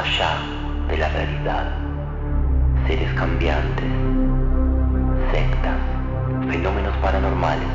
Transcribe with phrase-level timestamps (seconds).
[0.00, 0.38] allá
[0.88, 1.66] de la realidad.
[2.86, 3.84] Seres cambiantes,
[5.30, 5.78] sectas,
[6.48, 7.68] fenómenos paranormales,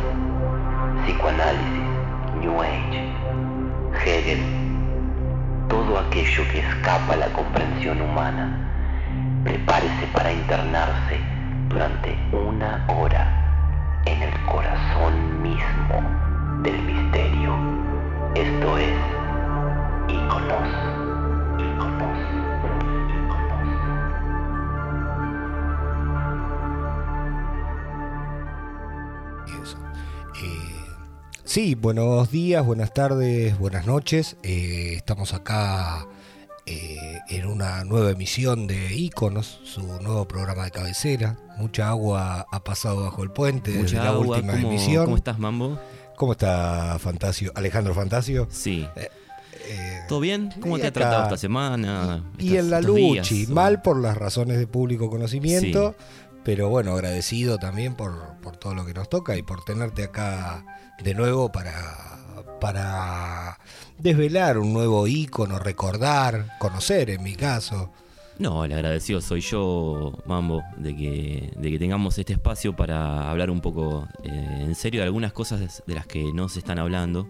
[1.04, 1.86] psicoanálisis,
[2.42, 3.14] New Age,
[4.04, 4.42] Hegel,
[5.70, 8.72] todo aquello que escapa a la comprensión humana.
[9.44, 11.20] Prepárese para internarse
[11.70, 16.02] durante una hora en el corazón mismo
[16.64, 17.56] del misterio.
[18.34, 18.98] Esto es
[20.08, 21.05] Iconos.
[31.56, 34.36] Sí, buenos días, buenas tardes, buenas noches.
[34.44, 36.06] Eh, estamos acá
[36.66, 41.38] eh, en una nueva emisión de Iconos, su nuevo programa de cabecera.
[41.58, 45.06] Mucha agua ha pasado bajo el puente desde Mucha la agua, última ¿cómo, emisión.
[45.06, 45.80] ¿Cómo estás, Mambo?
[46.18, 47.54] ¿Cómo está Fantasio?
[47.56, 48.50] Alejandro Fantasio.
[48.52, 48.86] Sí.
[48.98, 49.08] Eh,
[50.10, 50.52] ¿Todo bien?
[50.60, 52.24] ¿Cómo te ha tratado esta semana?
[52.38, 52.80] y Estas- en la
[53.52, 55.96] ¿O- mal por las razones de público conocimiento,
[56.46, 60.64] pero bueno, agradecido también por, por todo lo que nos toca y por tenerte acá
[61.04, 61.74] de nuevo para,
[62.62, 63.60] para
[63.98, 67.92] desvelar un nuevo ícono, recordar, conocer en mi caso.
[68.38, 73.50] No, el agradecido soy yo, Mambo, de que, de que tengamos este espacio para hablar
[73.50, 74.30] un poco eh,
[74.62, 77.28] en serio de algunas cosas de las que no se están hablando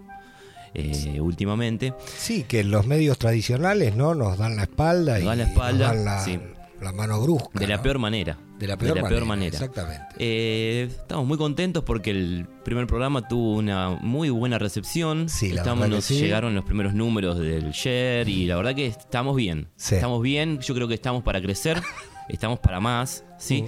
[0.74, 1.94] eh, últimamente.
[2.18, 5.88] Sí, que los medios tradicionales no nos dan la espalda Nos y dan la espalda,
[5.88, 6.40] nos dan la, sí.
[6.82, 7.58] la mano brusca.
[7.58, 7.84] De la ¿no?
[7.84, 8.38] peor manera.
[8.60, 9.54] De la peor, de la peor manera.
[9.58, 10.16] Exactamente.
[10.18, 15.28] Eh, estamos muy contentos porque el primer programa tuvo una muy buena recepción.
[15.30, 16.18] Sí, la estamos, nos sí.
[16.20, 19.68] llegaron los primeros números del share y la verdad que estamos bien.
[19.76, 19.96] Sí.
[19.96, 21.82] Estamos bien, yo creo que estamos para crecer,
[22.30, 23.66] estamos para más, ¿sí?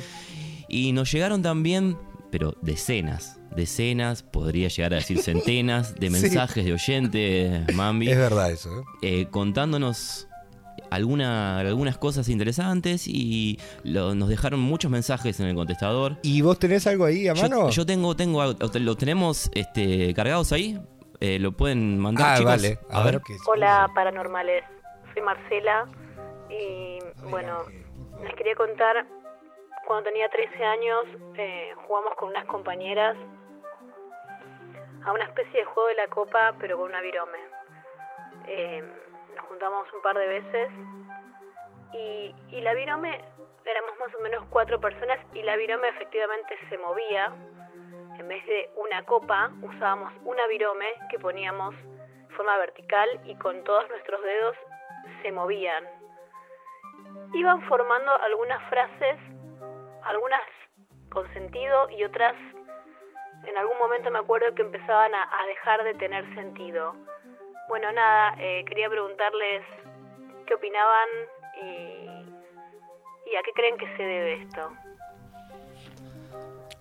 [0.70, 1.98] Y nos llegaron también,
[2.32, 6.14] pero decenas, decenas, podría llegar a decir centenas de Sí.
[6.14, 8.80] mensajes de oyentes, Mambi, Es verdad eso.
[8.80, 8.84] ¿eh?
[9.02, 10.28] eh, contándonos
[10.90, 16.18] alguna, algunas cosas interesantes y lo- nos dejaron muchos mensajes en el contestador.
[16.24, 17.66] ¿Y vos tenés algo ahí a mano?
[17.66, 20.80] Yo, yo tengo, tengo, lo tenemos este, cargados ahí.
[21.20, 22.52] Eh, lo pueden mandar, ah, chicos.
[22.52, 22.80] vale.
[22.92, 23.22] A, ver.
[23.26, 24.64] qué- Hola paranormales,
[25.14, 25.88] soy Marcela
[26.50, 27.00] y
[27.30, 27.64] bueno,
[28.24, 29.06] les quería contar,
[29.88, 31.06] cuando tenía 13 años
[31.38, 33.18] eh, jugamos con unas compañeras
[35.06, 37.38] a una especie de juego de la copa pero con una virome.
[38.48, 38.84] Eh,
[39.38, 40.70] nos juntamos un par de veces
[41.94, 43.24] y, la virome,
[43.66, 47.34] éramos más o menos cuatro personas y la virome efectivamente se movía.
[48.18, 51.76] En vez de una copa usábamos una virome que poníamos
[52.36, 54.58] forma vertical y con todos nuestros dedos
[55.22, 55.86] se movían.
[57.34, 59.18] Iban formando algunas frases,
[60.04, 60.42] algunas
[61.10, 62.36] con sentido y otras
[63.44, 66.96] en algún momento me acuerdo que empezaban a dejar de tener sentido.
[67.70, 69.64] Bueno, nada, eh, quería preguntarles
[70.48, 71.10] qué opinaban
[71.62, 71.70] y,
[73.30, 74.72] y a qué creen que se debe esto.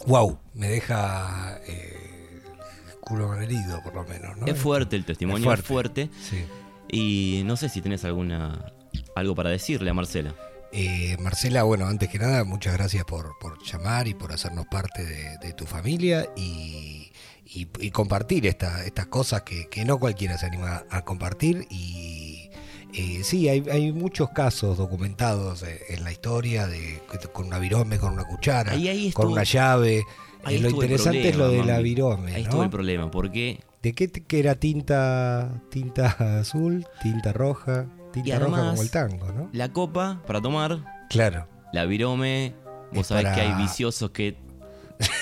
[0.07, 2.41] Wow, me deja eh,
[2.89, 4.47] el culo herido por lo menos, ¿no?
[4.47, 6.09] Es fuerte el testimonio, es fuerte.
[6.13, 6.47] Sí.
[6.89, 8.73] Y no sé si tenés alguna
[9.17, 10.35] algo para decirle a Marcela.
[10.73, 15.05] Eh, Marcela, bueno, antes que nada, muchas gracias por, por llamar y por hacernos parte
[15.05, 17.11] de, de tu familia y,
[17.47, 21.67] y- y compartir esta, estas cosas que, que no cualquiera se anima a compartir.
[21.71, 22.51] Y
[22.93, 27.01] eh, sí, hay, hay muchos casos documentados eh, en la historia de
[27.33, 30.05] con una virome, con una cuchara, Ahí- ahí con una llave.
[30.45, 32.49] Ahí Eh, lo interesante es lo de la virome, Ahí ¿no?
[32.49, 38.71] estuvo el problema, porque ¿De qué, era tinta tinta azul, tinta roja, tinta Y roja
[38.71, 39.49] como el tango, ¿no?
[39.53, 41.47] la copa para tomar, Claro.
[41.73, 42.55] la virome,
[42.93, 44.37] vos Es sabés para- que hay viciosos que.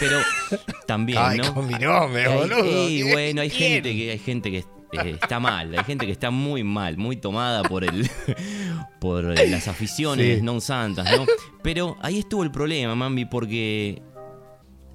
[0.01, 0.19] Pero
[0.87, 1.55] también, Ay, ¿no?
[1.55, 2.63] con Hay- boludo.
[2.89, 6.31] ¿Qué bueno, hay gente que hay gente que eh, está mal, hay gente que está
[6.31, 8.09] muy mal, muy tomada por el
[9.01, 10.43] por eh, las aficiones Sí.
[10.43, 11.27] non santas, ¿no?
[11.63, 14.03] Pero ahí estuvo el problema, Mambi, porque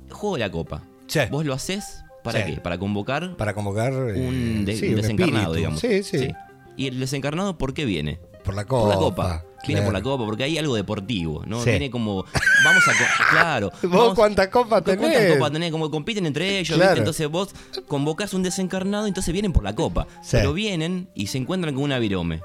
[0.09, 0.83] juego de la copa.
[1.07, 1.19] Sí.
[1.29, 2.55] ¿Vos lo haces para Sí.
[2.55, 2.61] qué?
[2.61, 5.79] Para convocar Para convocar eh, un, de- sí, un un desencarnado, digamos.
[5.79, 6.29] Sí, sí,
[6.77, 8.19] ¿Y el desencarnado por qué viene?
[8.45, 8.83] Por la copa.
[8.85, 9.45] Por la copa.
[9.67, 11.61] Viene por la copa, porque hay algo deportivo, ¿no?
[11.63, 11.69] Sí.
[11.71, 12.25] Viene como.
[12.63, 12.91] Vamos a.
[13.31, 13.69] Claro.
[13.83, 14.99] ¿Vos vamos- cuántas copas ¿cu- tenés?
[15.11, 15.71] ¿Cuántas copas tenés?
[15.71, 16.91] Como compiten entre ellos, Claro.
[16.91, 16.99] ¿viste?
[16.99, 17.49] Entonces vos
[17.87, 20.07] convocás un desencarnado, entonces vienen por la copa.
[20.21, 20.29] Sí.
[20.37, 22.41] Pero vienen y se encuentran con una virome.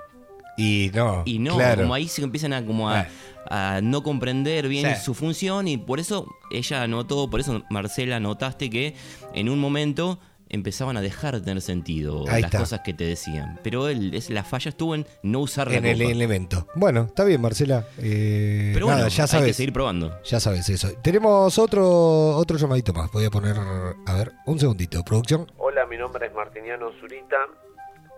[0.57, 1.23] Y no.
[1.25, 1.83] Y no, claro.
[1.83, 3.09] como ahí se empiezan a como a,
[3.51, 3.77] Ah.
[3.77, 5.05] a no comprender bien Sí.
[5.05, 8.95] su función y por eso ella notó, por eso Marcela notaste que
[9.35, 10.21] en un momento
[10.55, 12.59] empezaban a dejar de tener sentido Ahí las está.
[12.61, 13.61] cosas que te decían.
[13.63, 16.11] Pero él, es, la falla estuvo en no usar la En el copa.
[16.11, 16.67] elemento.
[16.75, 17.85] Bueno, está bien, Marcela.
[17.99, 19.57] Eh, Pero nada, bueno, ya hay que sabes.
[19.57, 20.21] seguir probando.
[20.23, 20.89] Ya sabes eso.
[21.03, 23.11] Tenemos otro otro llamadito más.
[23.13, 25.03] Voy a poner, a ver, un segundito.
[25.05, 25.51] Producción.
[25.59, 27.37] Hola, mi nombre es Martiniano Zurita.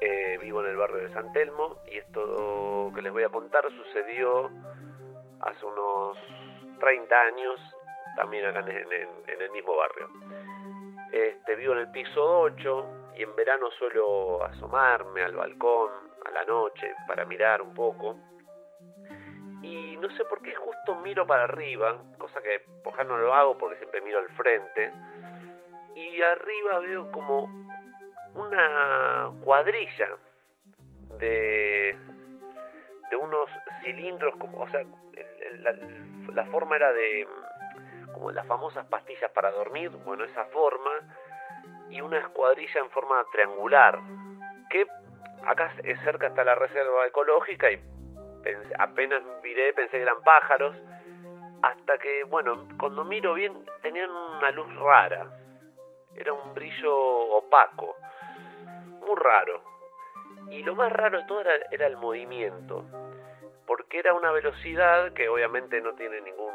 [0.00, 3.62] Eh, vivo en el barrio de San Telmo y esto que les voy a contar
[3.70, 4.50] sucedió
[5.40, 6.18] hace unos
[6.80, 7.58] 30 años,
[8.14, 10.08] también acá en, en- en el mismo barrio.
[11.16, 15.90] Este, vivo en el piso 8 y en verano suelo asomarme al balcón
[16.26, 18.18] a la noche para mirar un poco.
[19.62, 23.32] Y no sé por qué justo miro para arriba, cosa que por acá no lo
[23.32, 24.92] hago porque siempre miro al frente.
[25.94, 27.44] Y arriba veo como
[28.34, 30.18] una cuadrilla
[31.18, 31.96] de,
[33.10, 33.48] de unos
[33.82, 34.84] cilindros, como, o sea,
[36.34, 37.26] la, forma era de
[38.16, 40.90] como las famosas pastillas para dormir, bueno, esa forma,
[41.90, 44.00] y una escuadrilla en forma triangular,
[44.70, 44.86] que
[45.44, 47.78] acá es cerca está la reserva ecológica y
[48.78, 50.74] apenas miré pensé que eran pájaros,
[51.60, 53.52] hasta que, bueno, cuando miro bien
[53.82, 55.26] tenían una luz rara,
[56.14, 57.96] era un brillo opaco,
[59.06, 59.60] muy raro.
[60.50, 62.82] Y lo más raro de todo era el movimiento,
[63.66, 66.54] porque era una velocidad que obviamente no tiene ningún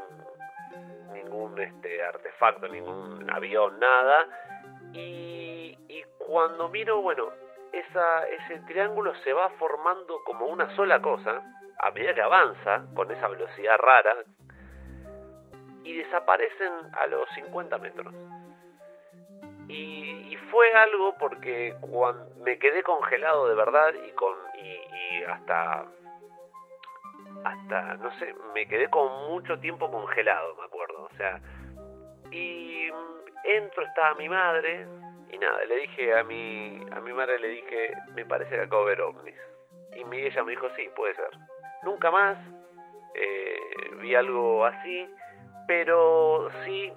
[1.31, 4.27] ningún este artefacto, ningún avión, nada.
[4.93, 7.29] Y, y cuando miro, bueno,
[7.71, 11.41] ese triángulo se va formando como una sola cosa,
[11.79, 14.15] a medida que avanza, con esa velocidad rara,
[15.83, 18.13] y desaparecen a los 50 metros.
[19.67, 25.85] Y, fue algo porque cuando me quedé congelado de verdad y con y hasta
[27.43, 31.39] hasta no sé me quedé con mucho tiempo congelado me acuerdo o sea
[32.31, 32.87] y
[33.43, 34.85] entro estaba mi madre
[35.31, 38.83] y nada le dije a mi a mi madre le dije me parece que acabo
[38.85, 39.35] de ver ovnis
[39.95, 41.29] y mi, ella me dijo sí puede ser
[41.83, 42.37] nunca más
[43.15, 43.57] eh,
[44.01, 45.07] vi algo así
[45.67, 46.91] pero sí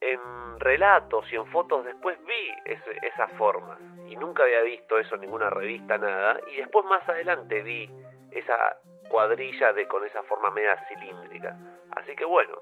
[0.00, 0.20] en
[0.60, 5.22] relatos y en fotos después vi ese- esas formas y nunca había visto eso en
[5.22, 7.88] ninguna revista nada y después más adelante vi
[8.32, 8.76] esa
[9.12, 11.56] cuadrilla de con esa forma media cilíndrica
[11.96, 12.54] así que bueno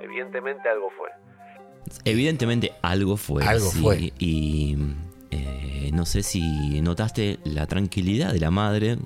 [0.00, 1.10] evidentemente algo fue
[2.06, 3.44] Evidentemente algo fue.
[3.44, 4.12] Algo sí, fue.
[4.18, 4.76] Y
[5.30, 8.96] eh, no sé si notaste la tranquilidad de la madre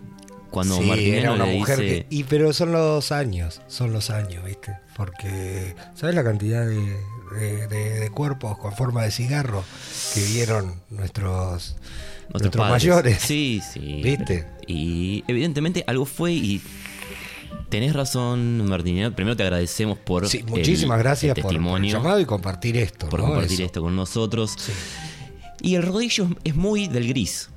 [0.50, 2.06] cuando sí, Martiniano era una le mujer dice...
[2.08, 2.14] que...
[2.14, 4.78] Y pero son los años, son los años, ¿viste?
[4.96, 6.76] Porque, ¿sabes la cantidad de,
[7.38, 9.64] de- de- de cuerpos con forma de cigarro
[10.14, 11.76] que vieron nuestros,
[12.32, 12.70] nuestros, padres.
[12.70, 13.18] mayores?
[13.20, 14.00] Sí, sí.
[14.02, 14.46] ¿Viste?
[14.66, 16.60] Y evidentemente algo fue y
[17.68, 19.14] tenés razón, Martiniano.
[19.14, 22.76] Primero te agradecemos por Sí, muchísimas el gracias por, por el testimonio, llamado y compartir
[22.76, 23.08] esto.
[23.08, 23.26] por ¿no?
[23.26, 23.64] compartir Eso.
[23.64, 24.54] esto con nosotros.
[24.58, 24.72] Sí.
[25.60, 27.50] Y el rodillo es muy del gris,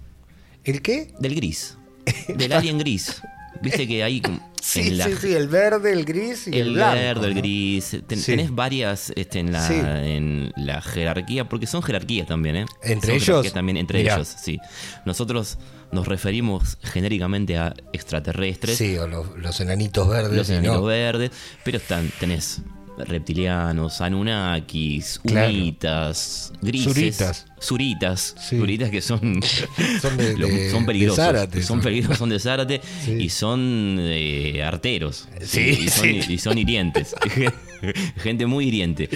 [0.64, 1.14] ¿El qué?
[1.20, 1.78] del gris,
[2.28, 3.22] del alien gris.
[3.62, 4.22] Viste que hay
[4.62, 6.96] Sí, en la sí, sí, el verde, el gris y el, el blanco.
[6.96, 7.98] verde, el gris.
[8.06, 8.28] Ten- Sí.
[8.32, 9.74] Tenés varias este, en, la, Sí.
[9.76, 12.66] en la jerarquía, porque son jerarquías también, ¿eh?
[12.84, 13.54] ¿Entre Son ellos?
[13.54, 14.16] también entre Mirá.
[14.16, 14.60] ellos, sí.
[15.06, 15.58] Nosotros
[15.92, 20.38] nos referimos genéricamente a extraterrestres, Sí, o los, los enanitos verdes.
[20.38, 20.84] los enanitos no.
[20.84, 21.32] verdes,
[21.64, 22.62] pero están, tenés
[23.06, 25.50] reptilianos, anunnakis, Claro.
[25.50, 27.46] unitas, grises, Suritas.
[27.60, 28.58] suritas, Sí.
[28.58, 29.42] suritas que son
[30.02, 33.12] Son de- lo- de- son de peligrosos, Zárate, son peligrosos, son de Zárate Sí.
[33.14, 36.20] y son eh, arteros, Sí, y, son, sí.
[36.30, 37.16] y son hirientes,
[38.18, 39.10] gente muy hiriente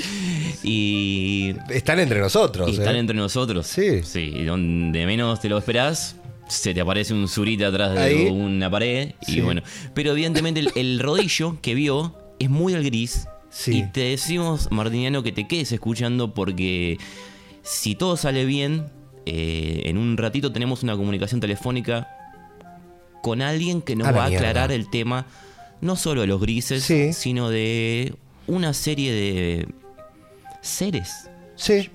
[0.63, 2.69] y, Están entre nosotros.
[2.69, 2.99] y están ¿eh?
[2.99, 4.01] entre nosotros, Sí.
[4.19, 6.15] y donde menos te lo esperás.
[6.47, 9.41] Se te aparece un surita atrás de una pared y Sí.
[9.41, 9.63] bueno.
[9.95, 13.27] Pero evidentemente el, el rodillo que vio es muy al gris.
[13.57, 13.77] Sí.
[13.77, 16.97] Y te decimos, Martiniano, que te quedes escuchando porque
[17.63, 18.87] si todo sale bien,
[19.25, 22.05] eh, en un ratito tenemos una comunicación telefónica
[23.23, 24.49] con alguien que nos A va a mierda.
[24.49, 25.25] aclarar el tema,
[25.79, 27.13] no solo de los grises, Sí.
[27.13, 28.13] sino de
[28.45, 29.67] una serie de
[30.61, 31.29] seres.
[31.55, 31.89] Sí,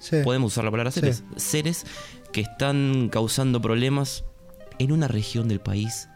[0.00, 0.16] sí.
[0.24, 1.22] Podemos usar la palabra seres.
[1.36, 1.86] Seres
[2.32, 4.24] que están causando problemas
[4.80, 6.08] en una región del país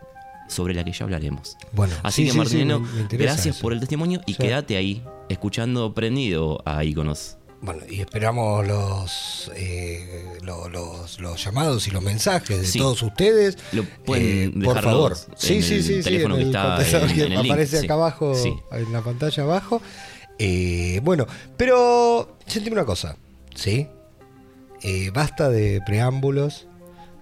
[0.48, 1.56] sobre la que ya hablaremos.
[1.72, 3.62] Bueno, Así sí, que Martiniano, sí, gracias eso.
[3.62, 7.36] por el testimonio y quédate ahí, escuchando prendido a Iconos.
[7.60, 12.78] Bueno, y esperamos los, eh, lo- los, los llamados y los mensajes de Sí.
[12.78, 13.58] todos ustedes.
[13.72, 15.12] Lo pueden Eh, por favor.
[15.12, 17.78] en Sí, el sí, sí, sí, teléfono en que el está en- en el aparece
[17.80, 18.54] acá abajo, Sí.
[18.70, 19.82] en la pantalla abajo.
[20.38, 21.26] Eh, bueno,
[21.56, 23.16] pero sentime una cosa,
[23.56, 23.88] ¿sí?
[25.12, 26.68] Basta de preámbulos.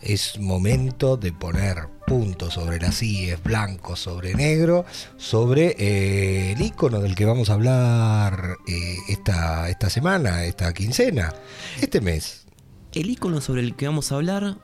[0.00, 4.84] Es momento de poner puntos sobre las IES, blanco sobre negro,
[5.16, 11.34] sobre eh, el icono del que vamos a hablar eh, esta, esta semana, esta quincena,
[11.80, 12.46] este mes.
[12.92, 14.58] El icono sobre el que vamos a hablar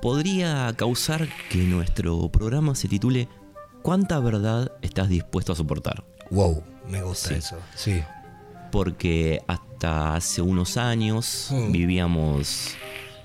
[0.00, 3.28] podría causar que nuestro programa se titule
[3.82, 6.04] ¿Cuánta verdad estás dispuesto a soportar?
[6.30, 7.34] Wow, me gusta Sí.
[7.34, 7.56] eso.
[7.74, 8.02] Sí.
[8.70, 11.72] porque hasta hace unos años Mm.
[11.72, 12.74] vivíamos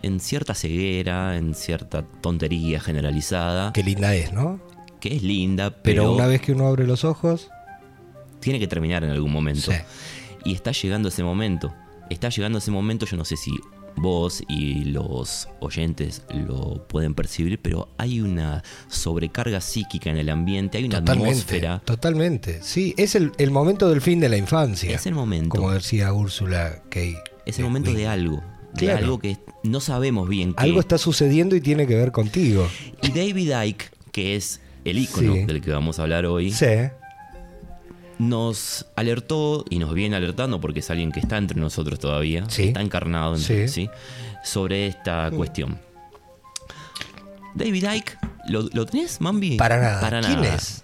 [0.04, 4.60] en cierta ceguera, en cierta tontería generalizada, Qué linda es, ¿no?
[5.00, 7.50] que es linda, Pero, pero, una vez que uno abre los ojos,
[8.40, 9.72] tiene que terminar en algún momento.
[9.72, 9.78] Sí.
[10.46, 11.74] Y está llegando ese momento.
[12.10, 13.52] Está llegando ese momento, yo no sé si
[13.96, 20.78] vos y los oyentes lo pueden percibir, pero hay una sobrecarga psíquica en el ambiente,
[20.78, 21.32] hay una totalmente.
[21.32, 21.82] atmósfera.
[21.86, 22.62] Totalmente.
[22.62, 24.96] Sí, es el, el momento del fin de la infancia.
[24.96, 25.50] Es el momento.
[25.50, 27.16] Como decía Úrsula Kay.
[27.46, 28.44] Es el momento de algo.
[28.74, 28.98] De Claro.
[29.00, 30.64] algo que no sabemos bien qué.
[30.64, 32.68] Algo está sucediendo y tiene que ver contigo.
[33.02, 35.44] Y David Icke, que es el ícono Sí.
[35.46, 36.66] del que vamos a hablar hoy, Sí.
[38.20, 42.64] nos alertó y nos viene alertando porque es alguien que está entre nosotros todavía, Sí.
[42.70, 43.70] está encarnado en-
[44.44, 45.80] sobre esta cuestión.
[47.56, 49.58] David Icke, ¿lo, lo tenés, Mambi?
[49.58, 50.02] Para nada.
[50.02, 50.84] Para ¿Quién es?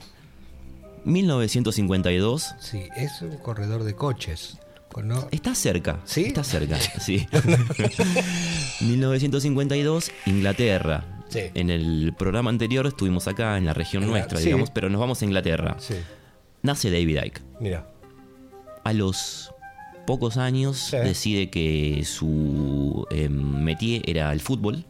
[1.05, 2.55] 1952.
[2.59, 4.57] Sí, es un corredor de coches.
[4.97, 5.27] ¿No?
[5.31, 5.99] Está cerca.
[6.05, 6.25] ¿Sí?
[6.25, 7.27] Está cerca, sí.
[8.81, 11.23] 1952, Inglaterra.
[11.29, 11.41] Sí.
[11.53, 14.45] En el programa anterior estuvimos acá, en la región nuestra, sí.
[14.45, 15.75] digamos, pero nos vamos a Inglaterra.
[15.79, 15.95] Sí.
[16.63, 17.41] Nace David Icke.
[17.59, 17.87] Mira.
[18.83, 19.53] A los
[20.07, 24.85] pocos años decide que su eh, métier era el fútbol.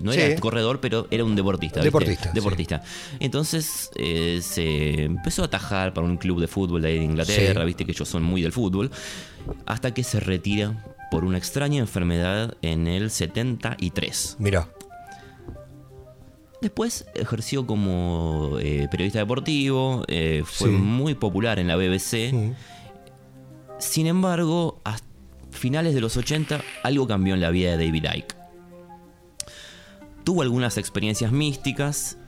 [0.00, 0.20] No Sí.
[0.20, 1.80] era corredor, pero era un deportista.
[1.80, 2.30] ¿viste?
[2.32, 3.16] Deportista, sí.
[3.20, 7.60] Entonces eh, se empezó a atajar para un club de fútbol de ahí de Inglaterra,
[7.62, 7.66] Sí.
[7.66, 8.90] viste que ellos son muy del fútbol,
[9.66, 14.36] hasta que se retira por una extraña enfermedad en el 73.
[14.38, 14.68] Mira.
[16.60, 22.32] Después ejerció como eh, periodista deportivo, eh, fue muy popular en la BBC.
[23.78, 24.96] Sin embargo, a
[25.50, 28.34] finales de los 80 algo cambió en la vida de David Icke.
[30.24, 32.18] Tuvo algunas experiencias místicas,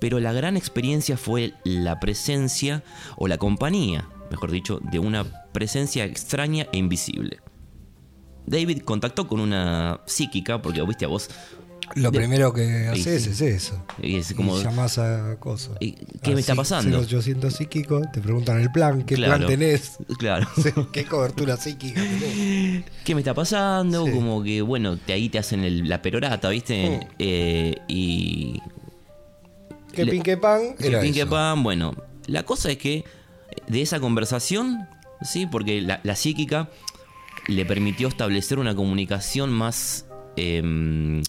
[0.00, 2.82] pero la gran experiencia fue la presencia,
[3.16, 7.40] o la compañía, mejor dicho, de una presencia extraña e invisible.
[8.46, 11.30] David contactó con una psíquica, porque viste a vos,
[11.96, 13.30] Lo De- primero que haces sí.
[13.30, 13.82] es eso.
[14.00, 14.60] y es Y como...
[14.62, 15.76] llamás a cosas.
[15.80, 15.92] ¿Y
[16.22, 17.02] qué me está pasando?
[17.04, 19.36] Yo siento psíquico, te preguntan el plan, ¿qué Claro.
[19.38, 19.98] plan tenés?
[20.18, 20.46] Claro.
[20.92, 22.84] ¿Qué cobertura psíquica tenés?
[23.04, 24.06] ¿Qué me está pasando?
[24.06, 24.12] Sí.
[24.12, 27.00] Como que, bueno, te, ahí te hacen el- la perorata, ¿viste?
[27.02, 27.14] Mm.
[27.18, 28.60] Eh, y
[29.92, 30.76] ¿Qué Le- pin, qué pan?
[30.78, 31.30] Que Era pin, que eso.
[31.30, 31.62] pan.
[31.62, 31.94] Bueno,
[32.26, 33.04] la cosa es que
[33.66, 34.86] de esa conversación,
[35.22, 35.46] ¿sí?
[35.46, 36.70] Porque la, la psíquica
[37.48, 40.06] le permitió establecer una comunicación más
[40.36, 41.22] em,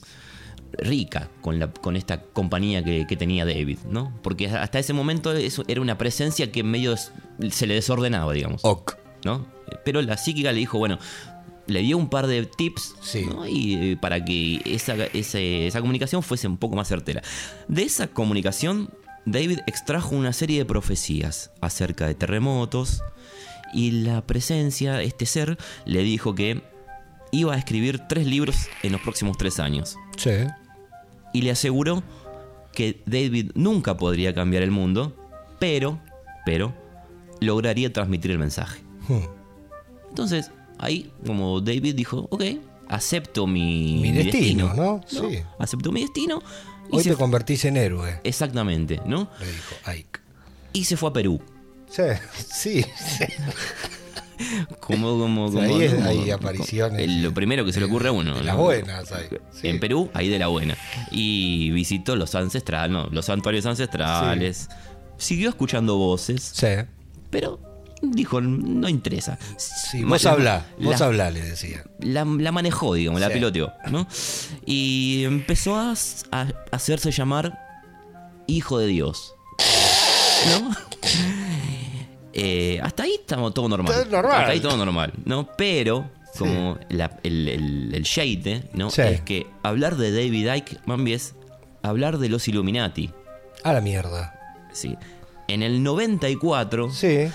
[0.77, 4.17] rica con, la, con esta compañía que, que tenía David, ¿no?
[4.21, 7.11] Porque hasta ese momento eso era una presencia que medio es-
[7.51, 8.61] se le desordenaba, digamos.
[8.63, 8.95] Ok.
[9.25, 9.45] ¿no?
[9.85, 10.97] Pero la psíquica le dijo, bueno,
[11.67, 13.25] le dio un par de tips Sí.
[13.25, 13.47] ¿no?
[13.47, 17.21] y, eh, para que esa, ese- esa comunicación fuese un poco más certera.
[17.67, 18.89] De esa comunicación,
[19.25, 23.03] David extrajo una serie de profecías acerca de terremotos
[23.73, 26.63] y la presencia, este ser, le dijo que
[27.31, 29.95] iba a escribir tres libros en los próximos tres años.
[30.17, 30.31] Sí.
[31.33, 32.03] Y le aseguró
[32.73, 35.15] que David nunca podría cambiar el mundo,
[35.59, 35.99] pero,
[36.45, 36.73] pero,
[37.39, 38.81] lograría transmitir el mensaje.
[39.07, 39.25] Hmm.
[40.09, 42.43] Entonces, ahí, como David dijo, ok,
[42.87, 45.01] acepto mi, Mi destino, ¿no?
[45.07, 45.41] Sí.
[45.59, 46.41] Acepto mi destino.
[46.91, 49.29] Y Hoy se te convertís en héroe, Exactamente, ¿no?
[49.39, 50.19] le dijo Ike.
[50.73, 51.41] Y se fue a Perú.
[51.89, 52.83] Sí, sí.
[52.83, 53.25] sí.
[54.79, 57.09] Como, como, como, ahí hay apariciones.
[57.09, 58.33] lo primero que se le ocurre a uno.
[58.33, 58.45] De ¿no?
[58.45, 59.27] las buenas hay.
[59.53, 59.67] Sí.
[59.67, 60.77] En Perú, ahí de la buena.
[61.11, 64.69] Y visitó los ancestrales, no, los santuarios ancestrales.
[65.17, 66.67] Siguió escuchando voces, Sí.
[67.29, 67.59] pero
[68.01, 69.37] dijo, no interesa.
[69.57, 71.83] Sí, vos la- hablá, vos la- hablá, le decía.
[71.99, 74.07] la, la manejó, digamos, la piloteó, ¿no?
[74.65, 75.93] Y empezó a,
[76.31, 77.57] a hacerse llamar
[78.47, 79.35] hijo de Dios.
[80.59, 80.71] ¿No?
[82.33, 83.93] Eh, hasta ahí estamos todo normal.
[83.93, 84.39] Todo normal.
[84.39, 85.47] Hasta ahí todo normal, ¿no?
[85.57, 88.89] Pero, como la- el, el, el shade, ¿no?
[88.89, 89.01] Sí.
[89.01, 91.35] Es que hablar de David Icke, Mambi, es
[91.83, 93.11] hablar de los Illuminati.
[93.63, 94.33] A la mierda.
[94.71, 94.95] Sí.
[95.47, 97.27] En el 94, Sí.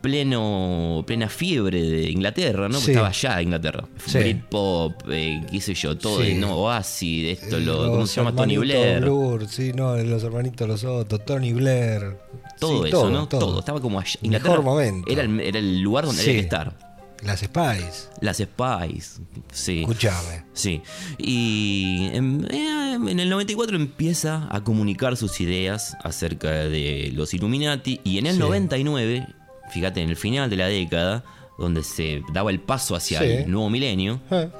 [0.00, 2.78] Pleno, plena fiebre de Inglaterra, ¿no?
[2.80, 2.90] Sí.
[2.92, 3.84] estaba allá Inglaterra.
[4.06, 4.18] Sí.
[4.18, 6.34] Britpop, eh, qué sé yo, todo, Sí.
[6.34, 6.54] ¿no?
[6.56, 8.34] Oasis, esto, lo, Los ¿cómo se llama?
[8.34, 9.00] Tony Blair.
[9.00, 12.16] Blur, sí, no, los hermanitos los otros, Tony Blair.
[12.58, 13.28] todo eso, ¿no?
[13.28, 13.60] Todo.
[13.60, 14.18] Estaba como allá.
[14.22, 15.10] Mejor momento.
[15.10, 16.88] Era el, era el lugar donde había que estar.
[17.24, 18.08] Las Spice.
[18.20, 19.20] Las Spice,
[19.52, 19.80] sí.
[19.80, 20.44] Escuchame.
[20.52, 20.80] Sí.
[21.18, 28.00] Y en, eh, en el 94 empieza a comunicar sus ideas acerca de los Illuminati.
[28.04, 28.38] Y en el Sí.
[28.40, 29.26] 99,
[29.70, 31.24] fíjate, en el final de la década,
[31.58, 33.24] donde se daba el paso hacia Sí.
[33.26, 34.50] el nuevo milenio, Eh,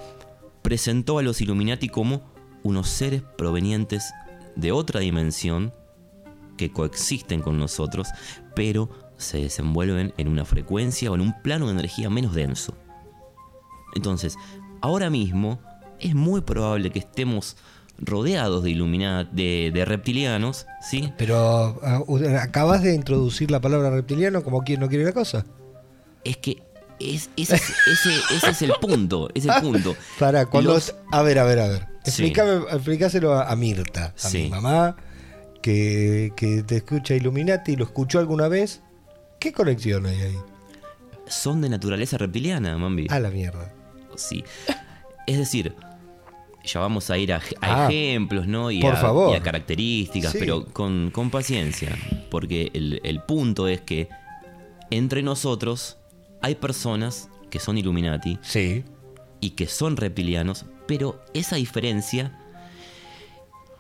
[0.63, 2.23] presentó a los Illuminati como
[2.63, 4.13] unos seres provenientes
[4.57, 5.73] de otra dimensión
[6.57, 8.09] que coexisten con nosotros,
[8.57, 12.75] pero se desenvuelven en una frecuencia o en un plano de energía menos denso.
[13.95, 14.37] Entonces,
[14.81, 15.61] ahora mismo
[16.01, 17.57] es muy probable que estemos
[17.99, 21.13] rodeados de de, de reptilianos, ¿sí?
[21.19, 22.03] Pero ah,
[22.43, 25.45] acabas de introducir la palabra reptiliano como quien no quiere la cosa.
[26.25, 26.63] Es que
[27.01, 29.97] es, ese, es- ese- ese es el punto, es el punto.
[30.19, 30.75] Para, cuando.
[30.75, 31.87] Los- A ver, a ver, a ver.
[32.05, 32.23] Sí.
[32.25, 34.45] Explícame, explícaselo a, a Mirta, a Sí.
[34.45, 34.97] mi mamá,
[35.63, 38.81] que, que te escucha Illuminati, lo escuchó alguna vez.
[39.39, 40.39] ¿Qué conexión hay ahí?
[41.27, 43.07] son de naturaleza reptiliana, Mambi.
[43.11, 43.71] A la mierda.
[44.17, 44.43] Sí.
[45.27, 45.75] Es decir,
[46.69, 48.71] ya vamos a ir a, a Ah, ejemplos, ¿no?
[48.71, 49.33] Y por a, favor.
[49.33, 50.39] y a características, Sí.
[50.41, 51.97] pero con, con paciencia.
[52.31, 54.09] Porque el, el punto es que
[54.91, 55.97] entre nosotros
[56.41, 58.85] hay personas que son Illuminati Sí.
[59.41, 62.39] y que son reptilianos, pero esa diferencia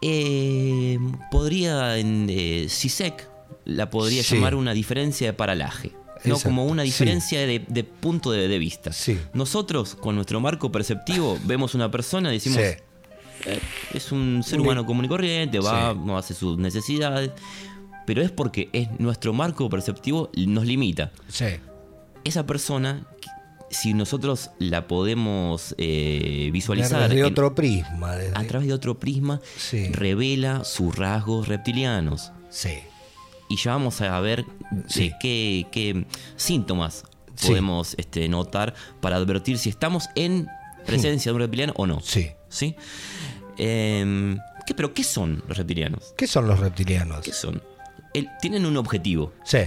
[0.00, 0.99] eh,
[1.30, 3.28] podría en eh, CISEC
[3.64, 4.37] la podría Sí.
[4.37, 5.92] llamar una diferencia de paralaje.
[6.25, 6.34] ¿No?
[6.34, 6.87] Exacto, Como una sí.
[6.88, 8.92] diferencia de, de punto de, de vista.
[8.92, 9.18] Sí.
[9.32, 13.48] Nosotros, con nuestro marco perceptivo, vemos una persona y decimos, Sí.
[13.50, 13.60] "Eh,
[13.94, 17.30] es un ser humano común y corriente, va, no hace sus necesidades,
[18.06, 21.12] pero es porque es nuestro marco perceptivo nos limita.
[21.28, 21.46] Sí.
[22.25, 23.06] Esa persona,
[23.70, 28.16] si nosotros la podemos eh, visualizar Desde en- otro prisma.
[28.16, 29.88] desde- a través de otro prisma, Sí.
[29.92, 32.32] revela sus rasgos reptilianos.
[32.50, 32.70] Sí.
[33.49, 34.45] Y ya vamos a ver
[34.88, 35.12] Sí.
[35.21, 37.49] qué, qué síntomas Sí.
[37.49, 40.49] podemos este, notar para advertir si estamos en
[40.87, 42.00] presencia de un reptiliano o no.
[42.00, 42.31] Sí.
[42.49, 42.75] ¿Sí?
[43.57, 46.14] Em, ¿qué, ¿Pero qué son los reptilianos?
[46.17, 47.21] ¿Qué son los reptilianos?
[47.25, 47.62] ¿Qué son?
[48.14, 49.59] El- tienen un objetivo, Sí.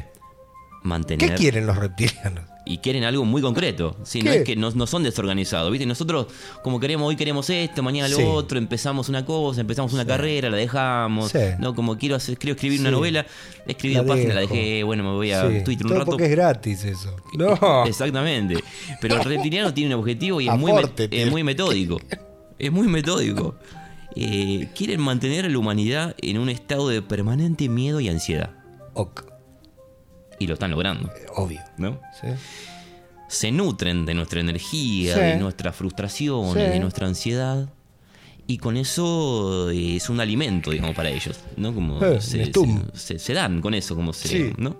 [0.84, 1.30] Mantener...
[1.30, 2.52] ¿Qué quieren los reptilianos?
[2.64, 3.98] y quieren algo muy concreto.
[4.04, 4.22] ¿sí?
[4.22, 5.72] No es que no, no son desorganizados.
[5.72, 5.86] ¿viste?
[5.86, 6.28] Nosotros,
[6.64, 8.24] como queremos, hoy queremos esto, mañana lo Sí.
[8.24, 11.34] otro, empezamos una cosa, empezamos una carrera, la dejamos.
[11.60, 11.74] ¿no?
[11.76, 13.26] Como quiero, hacer, quiero escribir una novela,
[13.68, 15.64] escribí La dos páginas, la dejé, bueno, me voy a.
[15.64, 16.12] Twitter un Todo rato.
[16.12, 17.16] porque es gratis eso.
[17.34, 17.86] No.
[17.86, 18.58] Exactamente.
[19.00, 20.72] Pero el reptiliano tiene un objetivo y muy,
[21.10, 22.00] es muy metódico.
[22.60, 23.56] Es muy metódico.
[24.16, 28.52] Eh, quieren mantener a la humanidad en un estado de permanente miedo y ansiedad.
[28.94, 29.24] Ok,
[30.42, 31.62] Y lo están logrando, obvio.
[31.78, 32.00] ¿no?
[32.20, 32.28] Sí.
[33.28, 35.20] se nutren de nuestra energía, Sí.
[35.22, 36.60] de nuestra frustración, Sí.
[36.60, 37.70] de nuestra ansiedad.
[38.46, 41.74] Y con eso eh, es un alimento, digamos, para ellos, ¿no?
[41.74, 44.54] Como Eh, se, se- dan con eso, como se, Sí.
[44.58, 44.76] ¿no?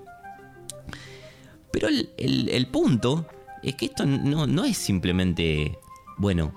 [1.72, 3.26] Pero el, el- el punto
[3.64, 5.78] es que esto no, no es simplemente,
[6.18, 6.54] bueno,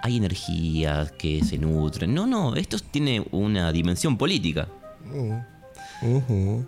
[0.00, 2.14] hay energías que se nutren.
[2.14, 4.68] No, no, esto tiene una dimensión política.
[6.02, 6.64] Ujú.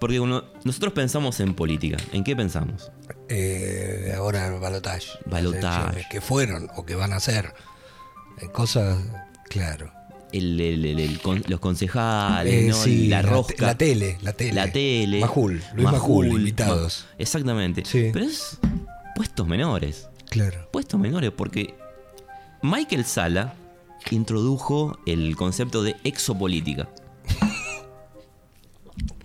[0.00, 0.18] Porque
[0.64, 2.90] nosotros pensamos en política, ¿en qué pensamos?
[3.28, 5.08] Eh, ahora balotage.
[5.26, 5.62] Balotage.
[5.64, 7.52] Las elecciones Que fueron o que van a ser.
[8.40, 8.98] Eh, cosas,
[9.48, 9.90] claro.
[10.32, 12.76] El- el- el- el con- los concejales, Eh, ¿no?
[12.76, 13.66] sí, la rosca.
[13.66, 14.52] La tele, la tele.
[14.52, 15.20] La tele.
[15.20, 17.06] Majul, Luis Majul, Majul, invitados.
[17.08, 17.84] Ma- Exactamente.
[17.84, 18.10] Sí.
[18.12, 18.58] Pero es
[19.16, 20.08] puestos menores.
[20.28, 20.68] Claro.
[20.70, 21.74] Puestos menores, porque
[22.62, 23.54] Michael Sala
[24.10, 26.88] introdujo el concepto de exopolítica.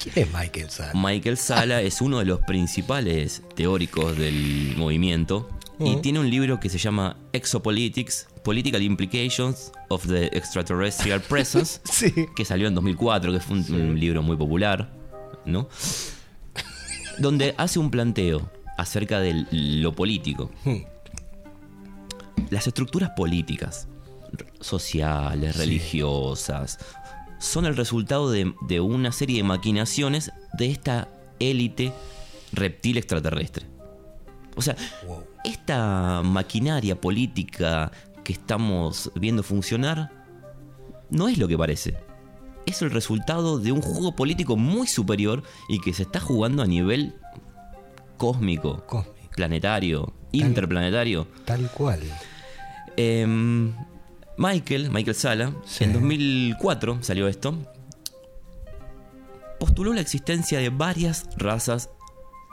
[0.03, 0.91] ¿Quién es Michael Sall?
[0.93, 6.01] Michael Sala es uno de los principales teóricos del movimiento y Mm.
[6.01, 12.13] tiene un libro que se llama Exopolitics, Political Implications of the Extraterrestrial Presence, Sí.
[12.35, 14.91] que salió en 2004, que fue un, un libro muy popular,
[15.45, 15.67] ¿no?
[17.17, 20.51] Donde hace un planteo acerca de lo político.
[20.65, 20.77] Hmm.
[22.49, 23.87] Las estructuras políticas,
[24.59, 26.79] sociales, religiosas,
[27.43, 31.91] son el resultado de, de una serie de maquinaciones de esta élite
[32.53, 33.65] reptil extraterrestre.
[34.55, 34.75] O sea,
[35.07, 35.23] Wow.
[35.43, 37.91] esta maquinaria política
[38.23, 40.11] que estamos viendo funcionar
[41.09, 41.97] no es lo que parece.
[42.65, 46.65] Es el resultado de un juego político muy superior y que se está jugando a
[46.67, 47.15] nivel
[48.17, 49.29] cósmico, Cósmico.
[49.35, 51.27] planetario, interplanetario.
[51.45, 51.99] Tal cual.
[52.95, 53.73] Em,
[54.37, 55.83] Michael, Michael Sala, Sí.
[55.83, 57.55] en 2004 salió esto,
[59.59, 61.89] postuló la existencia de varias razas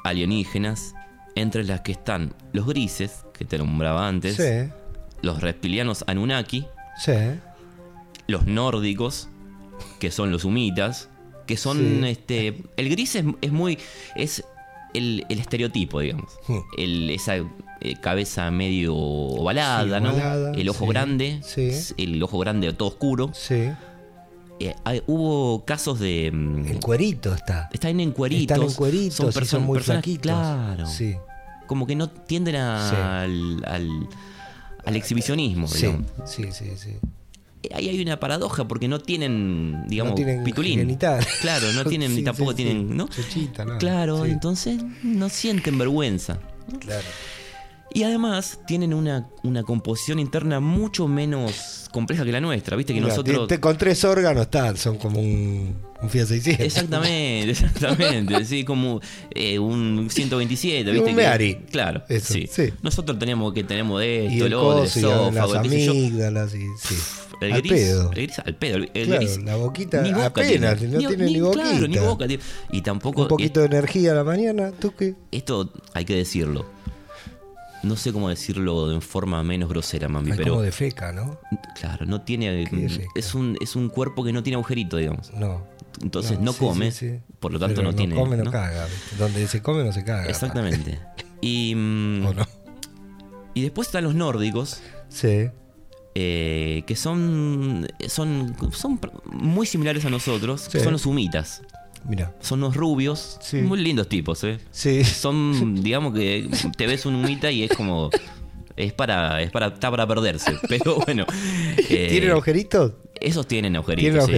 [0.04, 0.94] alienígenas,
[1.36, 4.70] entre las que están los grises, que te nombraba antes, Sí.
[5.22, 6.66] los reptilianos Anunnaki,
[7.02, 7.12] Sí.
[8.26, 9.28] los nórdicos,
[9.98, 11.08] que son los humitas,
[11.46, 12.00] que son Sí.
[12.08, 12.62] este.
[12.76, 13.78] El gris es, es muy.
[14.16, 14.44] es
[14.94, 16.32] el, el estereotipo, digamos.
[16.48, 16.58] Hmm.
[16.76, 20.10] El- esa eh, cabeza medio ovalada, Sí, ¿no?
[20.12, 21.40] ovalada, el ojo sí, grande.
[21.42, 21.70] sí.
[21.96, 23.30] El ojo grande todo oscuro.
[23.34, 23.68] Sí.
[24.62, 26.30] Eh, hay- hubo casos de.
[26.32, 27.68] mm, En cuerito está.
[27.72, 28.56] están en cueritos.
[28.56, 30.22] Están en cueritos son, perso- son muy personas- flaquitos.
[30.32, 30.86] Claro.
[30.86, 31.16] Sí.
[31.66, 32.96] Como que no tienden a- Sí.
[32.96, 34.08] al, al,
[34.84, 35.86] al exhibicionismo, Sí.
[35.86, 36.06] digamos.
[36.26, 36.96] Sí, sí, sí.
[37.74, 40.78] Ahí hay una paradoja porque no tienen, digamos, no tienen pitulín.
[40.80, 41.26] genital.
[41.40, 42.94] Claro, no tienen, Sí, ni tampoco sí, tienen, sí.
[43.64, 43.78] ¿no?
[43.78, 46.38] Claro, entonces no sienten vergüenza.
[46.80, 47.04] Claro.
[47.92, 52.76] Y además tienen una, una composición interna mucho menos compleja que la nuestra.
[52.76, 53.48] Viste que Mira, nosotros.
[53.48, 56.64] te- te- con tres órganos están, son como un, un Fiat 600.
[56.66, 58.44] Exactamente, exactamente.
[58.44, 59.00] sí, como
[59.34, 61.10] eh, un 127, Un ¿viste?
[61.10, 61.54] que- Meari.
[61.70, 62.48] claro, Eso, sí.
[62.50, 62.72] sí.
[62.82, 65.58] Nosotros tenemos que tenemos de esto, el lo otro, las esófago, yo.
[65.60, 66.94] amígdalas, y, sí.
[67.40, 68.02] El Al gris, pedo.
[68.10, 68.76] el gris al pedo.
[68.76, 70.92] El, Claro, gris la boquita ni boca apenas, tiene.
[70.94, 71.62] no tiene ni boquita.
[71.70, 72.42] Claro, ni boca tiene.
[72.70, 73.22] Y tampoco.
[73.22, 75.14] Un poquito de energía a la mañana, ¿tú qué?
[75.32, 76.66] Esto hay que decirlo.
[77.82, 80.50] No sé cómo decirlo de forma menos grosera, mami, Hay pero.
[80.52, 81.38] como de feca, ¿no?
[81.80, 82.68] Claro, no tiene.
[83.14, 85.32] Es un, es un cuerpo que no tiene agujerito, digamos.
[85.32, 85.62] No.
[86.02, 87.18] Entonces no, sí, come, sí, sí.
[87.40, 88.14] por lo tanto Pero no, tiene.
[88.14, 88.50] come, no, ¿no?
[88.50, 88.86] caga.
[89.18, 90.26] Donde se come, no se caga.
[90.26, 90.98] Exactamente.
[91.42, 92.26] Y, mm,
[93.54, 95.46] y después están los nórdicos, Sí.
[96.14, 99.00] eh, que son, son, son
[99.32, 101.62] muy similares a nosotros, que son los humitas.
[102.06, 102.34] Mira.
[102.40, 103.58] Son unos rubios, Sí.
[103.62, 104.58] muy lindos tipos, ¿eh?
[104.70, 105.02] Sí.
[105.04, 108.10] Son, digamos que te ves un humita y es como...
[108.84, 110.52] Es para, es para, está para perderse.
[110.68, 111.26] Pero bueno.
[111.88, 112.92] eh, ¿Tienen agujeritos?
[113.20, 114.32] Esos tienen agujeritos, Tienen sí,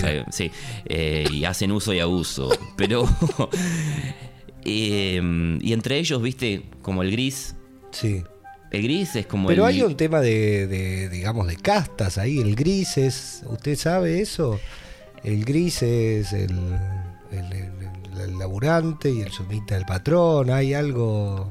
[0.00, 0.50] agujeritos, esos sí.
[0.86, 2.50] Eh, y hacen uso y abuso.
[2.76, 3.06] Pero.
[4.64, 5.20] eh,
[5.60, 7.54] y entre ellos, viste, como el gris.
[7.90, 8.22] Sí.
[8.70, 9.74] El gris es como Pero el.
[9.74, 12.38] hay un tema de, de, digamos, de castas ahí.
[12.38, 14.58] El gris es, ¿usted sabe eso?
[15.22, 16.50] El gris es el,
[17.30, 20.50] el, el- el laburante y el sumita el patrón.
[20.50, 21.50] ¿Hay algo,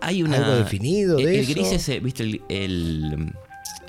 [0.00, 1.52] hay una, algo definido el, de el eso?
[1.52, 3.32] gris es, viste, el, el-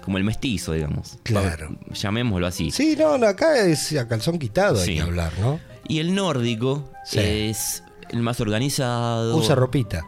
[0.04, 1.18] como el mestizo, digamos.
[1.24, 1.76] Claro.
[1.94, 2.72] Llamémoslo así.
[2.72, 4.96] Sí, no, no, acá es a calzón quitado hay Sí.
[4.96, 5.60] que hablar, ¿no?
[5.88, 7.20] Y el nórdico Sí.
[7.20, 9.36] es el más organizado.
[9.38, 10.06] Usa ropita.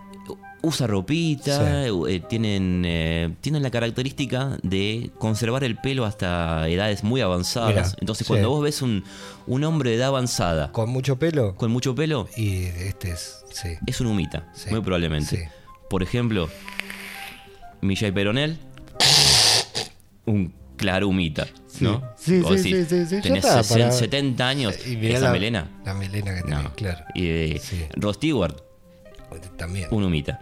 [0.63, 7.19] usa ropita, eh, tienen, eh, tienen la característica de conservar el pelo hasta edades muy
[7.21, 7.69] avanzadas.
[7.73, 9.03] Mirá, Entonces, cuando vos ves un,
[9.47, 11.55] un hombre de edad avanzada Con mucho pelo.
[11.55, 13.69] con mucho pelo, Y este es, sí.
[13.87, 15.49] es un humita, Sí, muy probablemente.
[15.91, 16.47] Por ejemplo,
[17.81, 18.57] Millay Peronel,
[20.25, 21.47] un claro humita,
[21.81, 22.01] ¿no?
[22.15, 25.69] Sí, sí, sí, sí, sí, Tenés está, 60, para- 70 años, Y esa la, melena.
[25.85, 26.73] La melena que tiene, No.
[26.75, 27.03] claro.
[27.13, 27.61] Y eh.
[27.97, 28.55] Rod Stewart,
[29.57, 29.89] También.
[29.91, 30.39] un humita.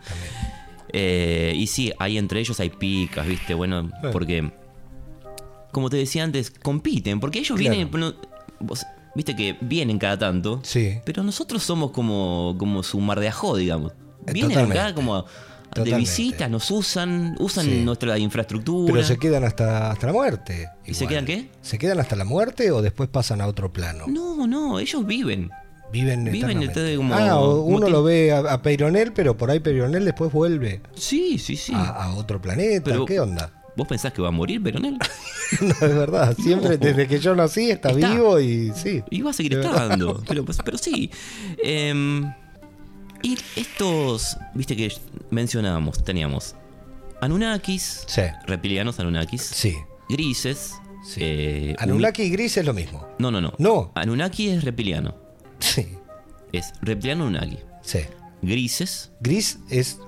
[0.93, 3.55] Eh, y sí, hay entre ellos hay picas, ¿viste?
[3.55, 4.51] Bueno, porque,
[5.71, 7.89] como te decía antes, compiten, porque ellos vienen,
[9.15, 10.99] viste que vienen cada tanto, Sí.
[11.05, 13.93] pero nosotros somos como, como su mar de ajo, digamos.
[14.29, 14.79] Eh, Vienen totalmente.
[14.81, 15.29] acá como de
[15.69, 15.99] Totalmente.
[15.99, 17.81] visita, nos usan, usan Sí.
[17.83, 18.91] nuestra infraestructura.
[18.93, 20.67] Pero se quedan hasta, hasta la muerte.
[20.85, 21.49] ¿Y se quedan qué?
[21.61, 24.05] ¿Se quedan hasta la muerte o después pasan a otro plano?
[24.07, 25.49] No, no, ellos viven.
[25.91, 26.95] Viven Viven eternamente.
[26.97, 31.37] como- Ah, o- uno lo ve a, a pero por ahí Peyronel después vuelve Sí,
[31.39, 31.73] sí, sí.
[31.73, 32.91] a, a otro planeta.
[32.91, 33.51] Pero- ¿Qué onda?
[33.75, 34.97] ¿Vos pensás que va a morir Peronel?
[35.61, 36.35] no, es verdad.
[36.37, 36.77] Siempre, No.
[36.77, 38.11] desde que yo nací, está, Está.
[38.13, 39.01] vivo y sí.
[39.09, 40.21] Y va a seguir estando.
[40.27, 41.09] Pero, pero sí.
[41.63, 42.29] Em,
[43.23, 44.91] y estos, viste que
[45.31, 46.55] mencionábamos, teníamos
[47.21, 48.21] Anunnakis, Sí.
[48.47, 49.75] reptilianos Anunnakis, Sí.
[50.09, 50.73] grises.
[51.05, 51.19] sí.
[51.23, 53.07] eh, Anunnaki y Gris es lo mismo.
[53.19, 53.53] No, no, no.
[53.57, 53.91] No.
[53.95, 55.15] Anunnaki es reptiliano.
[55.59, 55.87] Sí.
[56.51, 57.57] Es reptiliano Anunnaki.
[57.81, 57.99] Sí.
[58.41, 59.11] Grises.
[59.19, 59.99] Gris es.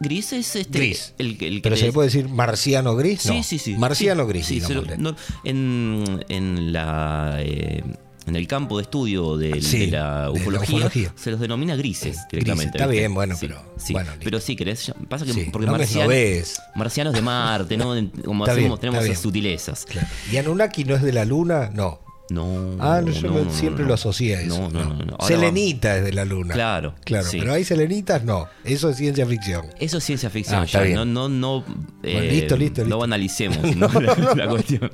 [0.00, 0.78] Gris es este.
[0.78, 1.14] Gris.
[1.18, 3.22] El, el que Pero se le- puede decir marciano gris.
[3.22, 3.42] Sí, No.
[3.42, 3.76] sí, sí.
[3.76, 4.62] Marciano Sí, gris, sí,
[4.98, 7.36] no, en, en la.
[7.40, 7.82] eh,
[8.28, 12.18] en el campo de estudio Sí, de, la de la ufología, se los denomina grises
[12.30, 12.76] directamente.
[12.76, 13.00] está ¿viste?
[13.00, 13.92] bien, bueno, Sí, pero- sí.
[13.92, 14.92] bueno, pero sí, querés.
[15.08, 16.60] Pasa que porque no me marciano- esnobés.
[16.74, 17.94] marcianos de Marte, ¿no?
[18.24, 19.84] Como bien, tenemos esas sutilezas.
[19.86, 20.06] Claro.
[20.30, 21.70] ¿Y Anunnaki no es de la luna?
[21.74, 22.00] No.
[22.30, 22.76] No.
[22.78, 23.88] Ah, no, yo no, siempre no.
[23.88, 24.58] lo asocié a eso.
[24.58, 25.04] No, no, no.
[25.04, 25.12] no.
[25.18, 26.52] Ahora Selenita es de la luna.
[26.54, 27.38] Claro, Claro, sí.
[27.40, 28.46] pero hay selenitas, no.
[28.64, 29.66] Eso es ciencia ficción.
[29.80, 30.60] Eso es ciencia ficción.
[30.60, 30.96] Ah, está ya, bien.
[30.96, 31.64] No, no, no.
[32.02, 33.04] eh, listo, listo, No listo.
[33.04, 33.88] analicemos ¿no?
[34.00, 34.90] la, la cuestión.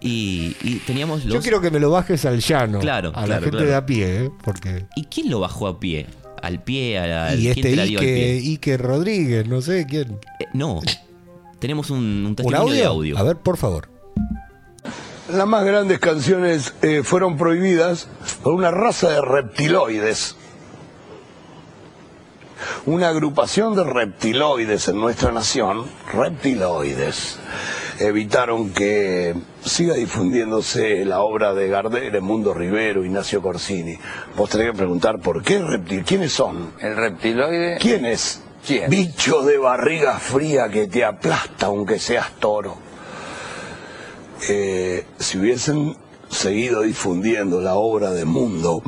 [0.00, 1.34] Y, y teníamos los.
[1.34, 2.78] Yo quiero que me lo bajes al llano.
[2.78, 3.66] Claro, A la gente claro.
[3.66, 4.30] de a pie, ¿eh?
[4.44, 4.86] Porque.
[4.94, 6.06] ¿Y quién lo bajó a pie?
[6.42, 6.98] ¿Al pie?
[6.98, 8.50] ¿A, y ¿Quién este la dio al Ike, pie?
[8.52, 10.18] Ike Rodríguez, no sé quién.
[10.38, 10.80] Eh, no.
[11.58, 12.74] Tenemos un, un ¿Un testimonio audio?
[12.76, 13.18] de audio.
[13.18, 13.88] A ver, por favor.
[15.28, 18.08] Las más grandes canciones eh, fueron prohibidas
[18.42, 20.36] por una raza de reptiloides.
[22.86, 27.38] Una agrupación de reptiloides en nuestra nación, reptiloides,
[27.98, 29.34] evitaron que
[29.64, 33.98] siga difundiéndose la obra de Gardel, Mundo Rivero, Ignacio Corsini.
[34.36, 37.78] Vos tenés que preguntar por qué reptil, quiénes son, El reptiloide.
[37.80, 38.88] quién es, ¿Quién?
[38.88, 42.85] bicho de barriga fría que te aplasta aunque seas toro
[44.48, 45.96] eh, si hubiesen
[46.28, 48.82] seguido difundiendo la obra de Mundo,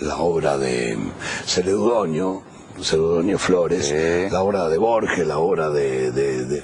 [0.00, 0.98] la obra de
[1.46, 2.42] Celedonio,
[2.80, 4.30] Celedonio Flores, Sí.
[4.32, 6.62] la obra de Borges, la obra de, de, de-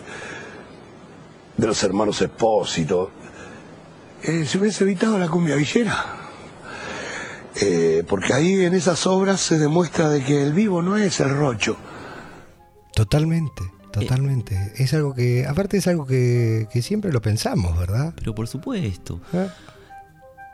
[1.57, 3.11] de los hermanos Espósito,
[4.23, 6.17] eh, se hubiese evitado la cumbia villera.
[7.61, 11.31] Eh, porque ahí en esas obras se demuestra de que el vivo no es el
[11.31, 11.77] rocho,
[12.95, 14.73] Totalmente, totalmente.
[14.77, 18.13] es algo que, aparte es algo que, que siempre lo pensamos, ¿verdad?
[18.17, 19.21] Pero por supuesto.
[19.33, 19.49] ¿Eh?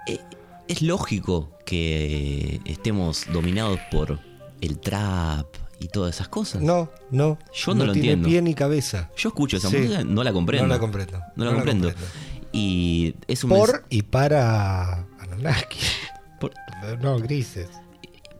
[0.08, 0.20] Eh,
[0.68, 4.18] es lógico que estemos dominados por
[4.60, 5.46] el trap
[5.78, 6.62] y todas esas cosas.
[6.62, 7.38] No, no.
[7.52, 8.28] Yo no lo tiene entiendo.
[8.28, 9.10] pie ni cabeza.
[9.16, 9.76] Yo escucho esa Sí.
[9.78, 10.66] música, no la comprendo.
[10.66, 11.20] No la comprendo.
[11.36, 11.92] No la comprendo.
[12.52, 15.78] Y es un Por y para Anunnaki.
[16.40, 16.54] por-
[17.02, 17.68] No, grises.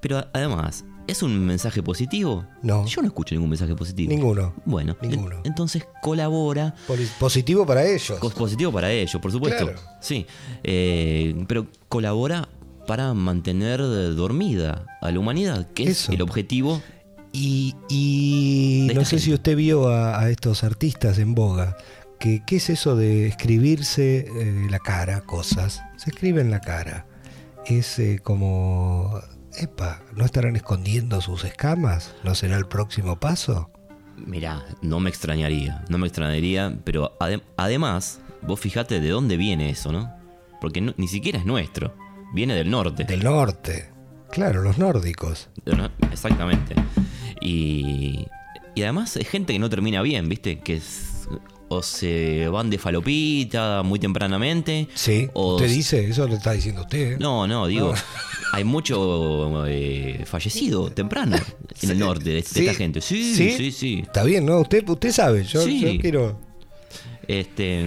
[0.01, 2.47] Pero además, ¿es un mensaje positivo?
[2.63, 2.85] No.
[2.87, 4.11] Yo no escucho ningún mensaje positivo.
[4.13, 4.55] Ninguno.
[4.65, 5.41] Bueno, en- Ninguno.
[5.45, 6.75] entonces colabora.
[7.19, 8.19] Positivo para ellos.
[8.35, 9.65] Positivo para ellos, por supuesto.
[9.65, 9.81] Claro.
[10.01, 10.27] Sí.
[10.63, 12.49] Eh, pero colabora
[12.87, 16.11] para mantener dormida a la humanidad, que Eso.
[16.13, 16.81] es el objetivo.
[17.33, 21.77] Y, y no sé si usted vio a, a estos artistas en boga.
[22.19, 25.83] Que, ¿Qué es eso de escribirse eh, la cara, cosas?
[25.99, 27.07] Se escribe en la cara.
[27.67, 29.21] Es eh, como...
[29.59, 32.15] Epa, ¿no estarán escondiendo sus escamas?
[32.25, 33.71] ¿No será el próximo paso?
[34.17, 39.71] Mirá, no me extrañaría, no me extrañaría, pero ade- además, vos fijate de dónde viene
[39.71, 40.11] eso, ¿no?
[40.61, 41.95] Porque no- ni siquiera es nuestro,
[42.35, 43.05] viene del norte.
[43.05, 43.91] Del norte.
[44.31, 45.49] Claro, los nórdicos.
[45.65, 45.91] ¿no?
[46.13, 46.75] Exactamente.
[47.41, 48.27] Y,
[48.75, 50.61] y además es gente que no termina bien, ¿viste?
[50.61, 51.16] Que es-
[51.69, 54.89] o se van de falopita muy tempranamente.
[54.95, 57.13] Sí, O usted dice, eso lo está diciendo usted.
[57.13, 57.17] ¿eh?
[57.19, 57.99] No, no, digo, No.
[58.53, 61.37] hay mucho eh, fallecido temprano
[61.83, 62.61] en el norte de, Sí.
[62.61, 63.01] esta gente.
[63.01, 63.51] Sí, ¿Sí?
[63.57, 64.01] sí, sí.
[64.03, 64.61] Está bien, ¿no?
[64.61, 65.81] Usted, usted sabe, yo, Sí.
[65.81, 66.41] yo quiero...
[67.29, 67.87] Este,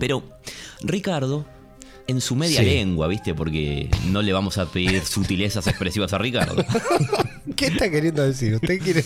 [0.00, 0.22] pero
[0.82, 1.46] Ricardo,
[2.08, 2.66] en su media Sí.
[2.66, 3.34] lengua, ¿viste?
[3.34, 6.64] Porque no le vamos a pedir sutilezas expresivas a Ricardo.
[7.56, 8.54] ¿Qué está queriendo decir?
[8.54, 9.04] ¿Usted quiere...?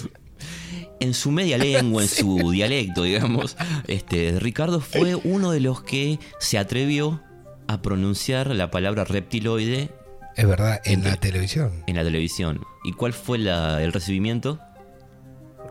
[1.01, 6.19] En su media lengua, en su dialecto, digamos, este, Ricardo fue uno de los que
[6.39, 7.23] se atrevió
[7.67, 9.91] a pronunciar la palabra reptiloide
[10.37, 11.73] Es verdad, en la televisión.
[11.87, 12.61] en la televisión.
[12.85, 14.59] ¿Y cuál fue la- el recibimiento?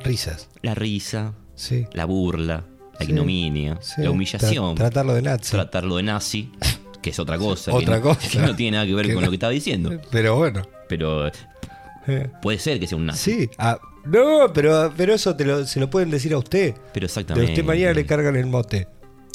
[0.03, 0.49] Risas.
[0.61, 1.85] La risa, Sí.
[1.93, 2.63] la burla,
[2.93, 4.01] la Sí, ignominia, sí.
[4.01, 4.75] la humillación.
[4.75, 5.51] Tra- tratarlo de nazi.
[5.51, 6.51] tratarlo de nazi,
[7.01, 7.71] que es otra cosa.
[7.71, 8.19] que Otra no- cosa.
[8.31, 9.99] que no tiene nada que ver Que con no- lo que estaba diciendo.
[10.11, 10.63] Pero bueno.
[10.87, 11.31] Pero eh,
[12.41, 13.31] puede ser que sea un nazi.
[13.43, 13.49] Sí.
[13.57, 16.73] ah, no, pero, pero eso te lo, se lo pueden decir a usted.
[16.93, 17.51] Pero De exactamente.
[17.51, 18.87] usted mañana le cargan el mote.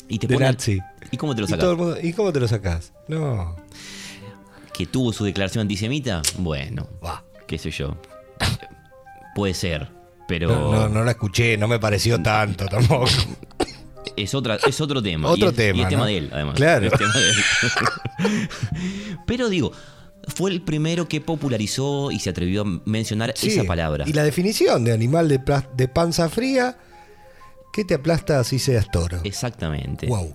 [0.08, 0.80] y te de ponen- nazi.
[1.10, 1.68] ¿Y cómo te lo sacas?
[2.02, 2.92] ¿Y cómo te lo sacás?
[3.08, 3.56] No.
[4.72, 6.22] ¿Que tuvo su declaración antisemita?
[6.38, 6.88] Bueno,
[7.46, 7.96] qué sé yo.
[9.34, 9.88] Puede ser.
[10.26, 13.06] Pero No, no, no la escuché, no me pareció tanto tampoco.
[14.16, 15.28] Es, otra, es otro tema.
[15.28, 16.06] Otro y es, tema, Y es tema ¿no?
[16.06, 16.54] de él, además.
[16.54, 16.86] Claro.
[16.86, 18.48] Es tema de él.
[19.26, 19.72] Pero digo,
[20.28, 24.04] fue el primero que popularizó y se atrevió a mencionar Sí, esa palabra.
[24.08, 25.40] Y la definición de animal de,
[25.76, 26.78] de panza fría
[27.72, 29.20] que te aplasta así seas toro.
[29.24, 30.06] Exactamente.
[30.06, 30.32] Wow.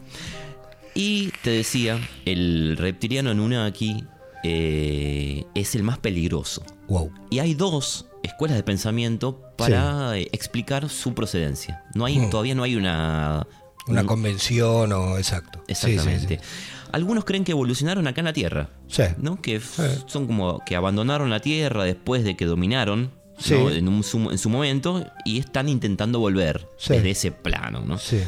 [0.94, 4.04] Y te decía, el reptiliano Anunnaki
[4.44, 6.64] eh, es el más peligroso.
[6.88, 7.12] Wow.
[7.30, 11.84] Y hay dos escuelas de pensamiento para explicar su procedencia.
[11.96, 12.30] No hay, Hmm.
[12.30, 13.48] Todavía no hay una...
[13.88, 15.64] Una un- convención o exacto.
[15.68, 16.40] Exactamente.
[16.42, 16.46] sí.
[16.92, 18.70] Algunos creen que evolucionaron acá en la Tierra.
[18.88, 19.04] Sí.
[19.18, 19.42] ¿no?
[19.42, 19.84] Que Sí.
[20.08, 23.54] son como que abandonaron la Tierra después de que dominaron Sí.
[23.54, 23.70] ¿no?
[23.70, 27.82] en, un su, en su momento y están intentando volver desde ese plano.
[27.86, 27.98] ¿no?
[27.98, 28.20] Sí.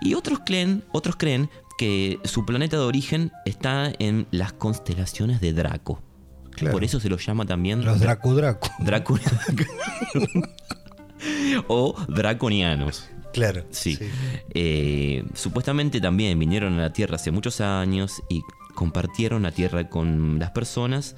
[0.00, 5.52] Y otros creen, otros creen que su planeta de origen está en las constelaciones de
[5.52, 6.02] Draco.
[6.50, 6.72] Claro.
[6.72, 8.68] Por eso se los llama también Los Dra- Dracu Dracu.
[8.80, 9.18] Draco-
[11.68, 13.08] o draconianos.
[13.32, 13.64] Claro.
[13.70, 13.98] Sí.
[14.54, 18.42] Eh, supuestamente también vinieron a la Tierra hace muchos años y
[18.74, 21.14] compartieron la Tierra con las personas.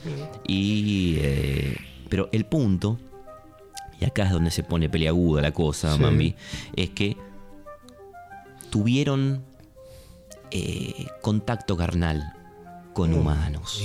[0.47, 1.77] Y, eh,
[2.09, 2.99] pero el punto,
[4.01, 6.01] y acá es donde se pone peliaguda la cosa, Sí.
[6.03, 6.35] Mambi,
[6.77, 7.17] es que
[8.71, 9.45] tuvieron
[10.51, 12.33] eh, contacto carnal
[12.93, 13.83] con humanos.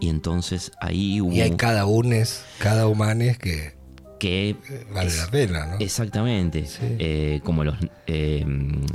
[0.00, 3.74] Y, Y entonces ahí hubo y hay cada unes, cada humanes que
[4.18, 5.76] que eh, vale es- la pena, ¿no?
[5.78, 6.66] Exactamente.
[6.66, 6.78] Sí.
[6.98, 7.76] Eh, como los,
[8.06, 8.44] eh,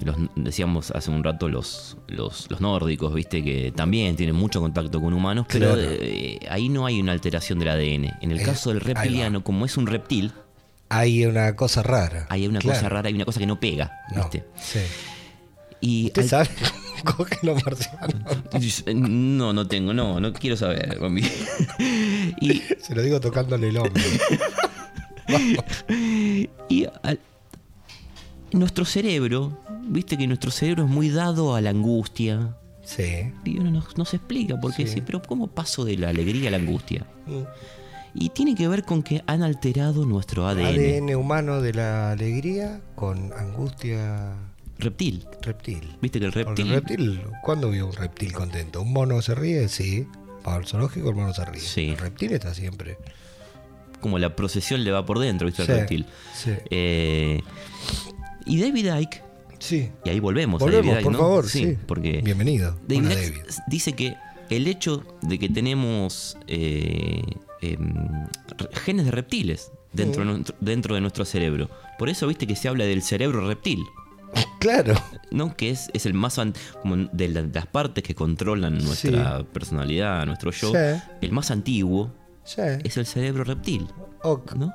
[0.03, 5.01] los- decíamos hace un rato los, los, los nórdicos, viste, que también tienen mucho contacto
[5.01, 5.81] con humanos, pero Claro.
[5.91, 8.11] eh, ahí no hay una alteración del ADN.
[8.21, 10.31] En el caso del reptiliano, como es un reptil,
[10.89, 12.27] Hay una cosa rara.
[12.29, 12.77] hay una Claro.
[12.77, 14.43] cosa rara, hay una cosa que no pega, No, viste.
[14.61, 14.79] sí.
[15.81, 16.49] Y ¿Usted al- sabe
[17.41, 18.15] los marcianos?
[18.95, 20.97] No, no tengo, no, no quiero saber,
[22.39, 24.01] y Se lo digo tocándole el hombro.
[26.69, 27.19] Y al-
[28.51, 29.57] nuestro cerebro,
[29.87, 32.55] viste que nuestro cerebro es muy dado a la angustia.
[32.83, 33.31] Sí.
[33.45, 34.95] Y uno no, no se explica por qué Sí.
[34.95, 37.05] sí, pero ¿cómo paso de la alegría a la angustia?
[38.13, 40.65] Y tiene que ver con que han alterado nuestro ADN.
[40.65, 44.33] ADN humano de la alegría con angustia
[44.77, 45.25] Reptil.
[45.41, 45.95] reptil.
[46.01, 46.67] Viste que el Porque reptil.
[46.67, 46.73] el
[47.15, 48.81] reptil, ¿cuándo vio un reptil contento?
[48.81, 49.67] ¿Un mono se ríe?
[49.69, 50.05] Sí.
[50.43, 51.61] Para el zoológico el mono se ríe.
[51.61, 51.89] Sí.
[51.89, 52.97] El reptil está siempre
[54.03, 55.65] como la procesión le va por dentro, ¿viste?
[55.65, 56.05] Sí, reptil.
[56.35, 56.51] sí.
[56.69, 57.41] Eh,
[58.45, 59.23] y David Icke,
[59.57, 59.89] Sí.
[60.05, 61.17] y ahí volvemos, Volvemos, a David Icke, por ¿no?
[61.19, 61.77] favor, sí.
[61.87, 62.77] porque Bienvenido.
[62.87, 63.41] David Icke David.
[63.67, 64.15] dice que
[64.51, 67.21] el hecho de que tenemos eh,
[67.61, 67.93] em,
[68.83, 70.27] genes de reptiles dentro, Mm.
[70.27, 71.69] de nuestro- dentro de nuestro cerebro.
[71.97, 73.79] Por eso viste que se habla del cerebro reptil.
[74.59, 74.95] Claro.
[75.31, 75.55] ¿no?
[75.57, 80.25] Que es, es el más an- como de la- las partes que controlan nuestra personalidad,
[80.25, 80.71] nuestro yo.
[80.71, 81.01] Sí.
[81.21, 82.11] El más antiguo
[82.45, 82.61] Sí.
[82.83, 83.87] es el cerebro reptil.
[84.23, 84.53] Ok.
[84.55, 84.73] ¿no?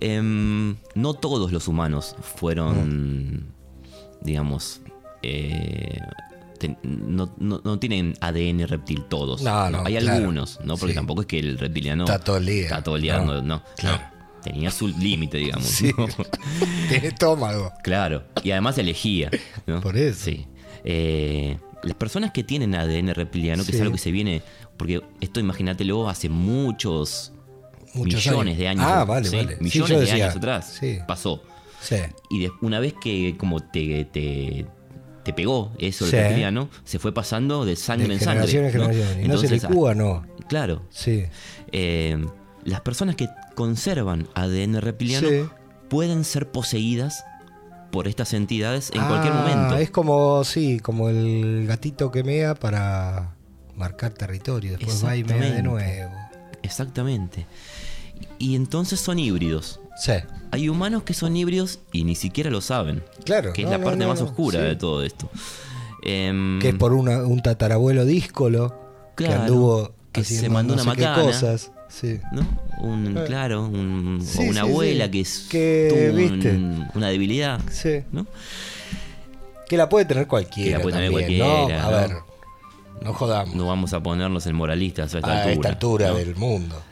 [0.00, 3.46] Em, no todos los humanos fueron,
[4.20, 4.80] digamos,
[5.22, 5.98] eh,
[6.58, 9.40] ten- no, no- no tienen ADN reptil todos.
[9.40, 9.44] Hay
[9.96, 10.12] claro.
[10.18, 10.76] algunos, ¿no?
[10.76, 10.96] Porque Sí.
[10.96, 12.62] tampoco es que el reptiliano Está todo el día.
[12.64, 14.00] está todo el día No, claro.
[14.42, 15.66] Tenía su límite, digamos.
[15.66, 15.90] Sí.
[15.98, 16.06] ¿no?
[16.88, 17.72] Tiene estómago.
[17.82, 19.28] Claro, y además elegía.
[19.66, 19.80] ¿no?
[19.80, 20.24] Por eso.
[20.26, 20.46] Sí.
[20.84, 23.76] Eh, las personas que tienen ADN reptiliano, que Sí.
[23.76, 24.42] es algo que se viene,
[24.76, 27.32] porque esto imagínatelo hace muchos,
[27.94, 28.58] Muchos millones años.
[28.58, 28.84] de años.
[28.86, 29.36] Ah, vale, ¿sí?
[29.36, 29.56] vale.
[29.60, 30.98] Millones de decía, años atrás sí.
[31.06, 31.42] pasó.
[31.80, 31.96] Sí.
[32.30, 34.66] Y de- una vez que como te, te,
[35.24, 38.46] te pegó eso el reptiliano, se fue pasando de sangre De en sangre.
[38.48, 38.94] generación en ¿no?
[38.94, 39.24] generación.
[39.24, 40.24] Y no se licúa, no.
[40.48, 40.82] Claro.
[40.90, 41.24] Sí.
[41.72, 42.24] Eh,
[42.64, 45.28] las personas que conservan ADN reptiliano
[45.88, 47.24] pueden ser poseídas
[47.92, 49.76] por estas entidades en cualquier Ah, momento.
[49.76, 53.35] Es como, sí, como el gatito que mea para
[53.76, 54.72] marcar territorio.
[54.76, 56.10] Después va y mea de nuevo.
[56.62, 57.46] Exactamente.
[58.38, 59.80] Y entonces son híbridos.
[59.98, 60.12] Sí.
[60.50, 63.02] Hay humanos que son híbridos y ni siquiera lo saben.
[63.24, 63.52] Claro.
[63.52, 64.64] Que es no, la parte no, más oscura sí.
[64.66, 65.30] de todo esto.
[66.02, 68.74] Em, Que es por una- un tatarabuelo díscolo
[69.16, 71.22] que Claro, anduvo que se mandó una macana.
[71.22, 71.72] cosas.
[71.88, 72.20] Sí.
[72.32, 72.46] ¿no?
[72.80, 73.24] Un, Eh.
[73.26, 76.58] claro, un- Sí, o una abuela que es, Que, tuvo un- ¿viste?
[76.98, 77.60] una debilidad.
[77.70, 78.02] Sí.
[78.12, 78.26] ¿no?
[79.68, 80.70] Que la puede tener cualquiera.
[80.70, 81.96] Que la puede tener también, cualquiera, ¿no?
[81.96, 82.16] A ver,
[83.02, 83.54] no jodamos.
[83.54, 85.52] No vamos a ponernos en moralistas a esta a altura.
[85.54, 86.14] esta altura ¿no?
[86.16, 86.82] del mundo.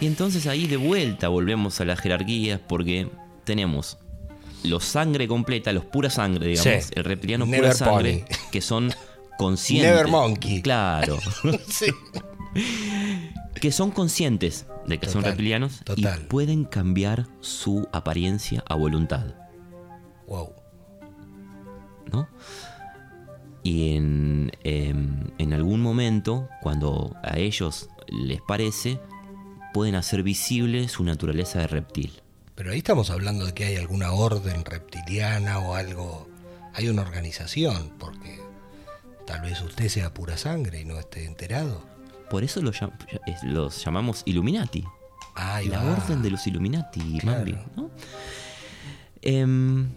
[0.00, 3.08] Y entonces ahí de vuelta volvemos a las jerarquías porque
[3.44, 3.98] tenemos
[4.64, 6.90] los sangre completa, los pura sangre, digamos, Sí.
[6.94, 8.36] el reptiliano Never pura sangre, pony.
[8.50, 8.92] que son
[9.38, 9.90] conscientes.
[9.90, 10.62] Never monkey.
[10.62, 11.18] Claro.
[11.68, 11.86] Sí.
[13.60, 16.20] que son conscientes de que son reptilianos total.
[16.22, 19.24] y pueden cambiar su apariencia a voluntad.
[20.26, 20.52] Wow.
[22.12, 22.28] ¿no?
[23.62, 28.98] Y en, em, en algún momento, cuando a ellos les parece,
[29.72, 32.12] pueden hacer visible su naturaleza de reptil.
[32.54, 36.28] Pero ahí estamos hablando de que hay alguna orden reptiliana o algo.
[36.74, 38.40] Hay una organización, porque
[39.26, 41.84] tal vez usted sea pura sangre y no esté enterado.
[42.30, 42.92] Por eso los, llam-
[43.44, 44.84] los llamamos Illuminati.
[45.34, 45.92] Ahí la va.
[45.92, 47.38] orden de los Illuminati, Claro.
[47.38, 47.90] Mambi, ¿no?
[49.22, 49.88] Em,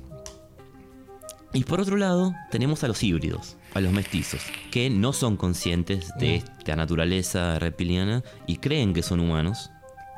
[1.56, 4.42] y por otro lado, tenemos a los híbridos, a los mestizos,
[4.72, 6.20] que no son conscientes Mm.
[6.20, 9.72] de esta naturaleza reptiliana y creen que son humanos,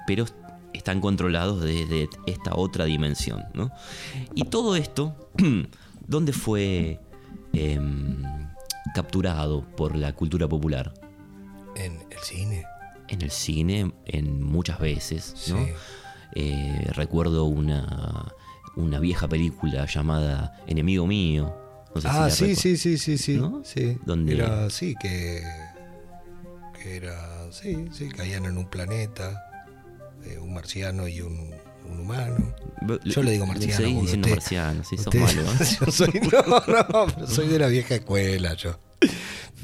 [0.06, 0.26] pero
[0.73, 3.71] están controlados desde esta otra dimensión, ¿no?
[4.36, 5.32] Y todo esto,
[6.08, 7.00] ¿dónde fue
[7.54, 8.21] em,
[8.93, 10.93] capturado por la cultura popular?
[11.76, 12.65] En el cine.
[13.10, 15.63] en el cine en muchas veces, ¿no?
[15.63, 15.71] Sí.
[16.34, 18.34] Eh, recuerdo una,
[18.77, 21.53] una vieja película llamada Enemigo Mío.
[21.93, 23.37] No sé si ah, la sí, sí, sí, sí, sí.
[23.37, 23.61] ¿No?
[23.65, 23.97] sí.
[24.05, 25.43] Donde- Era, sí, que,
[26.81, 29.43] que era, sí, sí, caían en un planeta,
[30.25, 31.53] eh, un marciano y un,
[31.89, 32.53] un humano.
[33.05, 33.75] Yo le digo marciano.
[33.75, 35.41] seguís porque diciendo usted- marciano, sí, sos usted- malo.
[35.41, 35.77] ¿eh?
[35.85, 38.79] yo soy, no, no, pero soy de la vieja escuela, yo.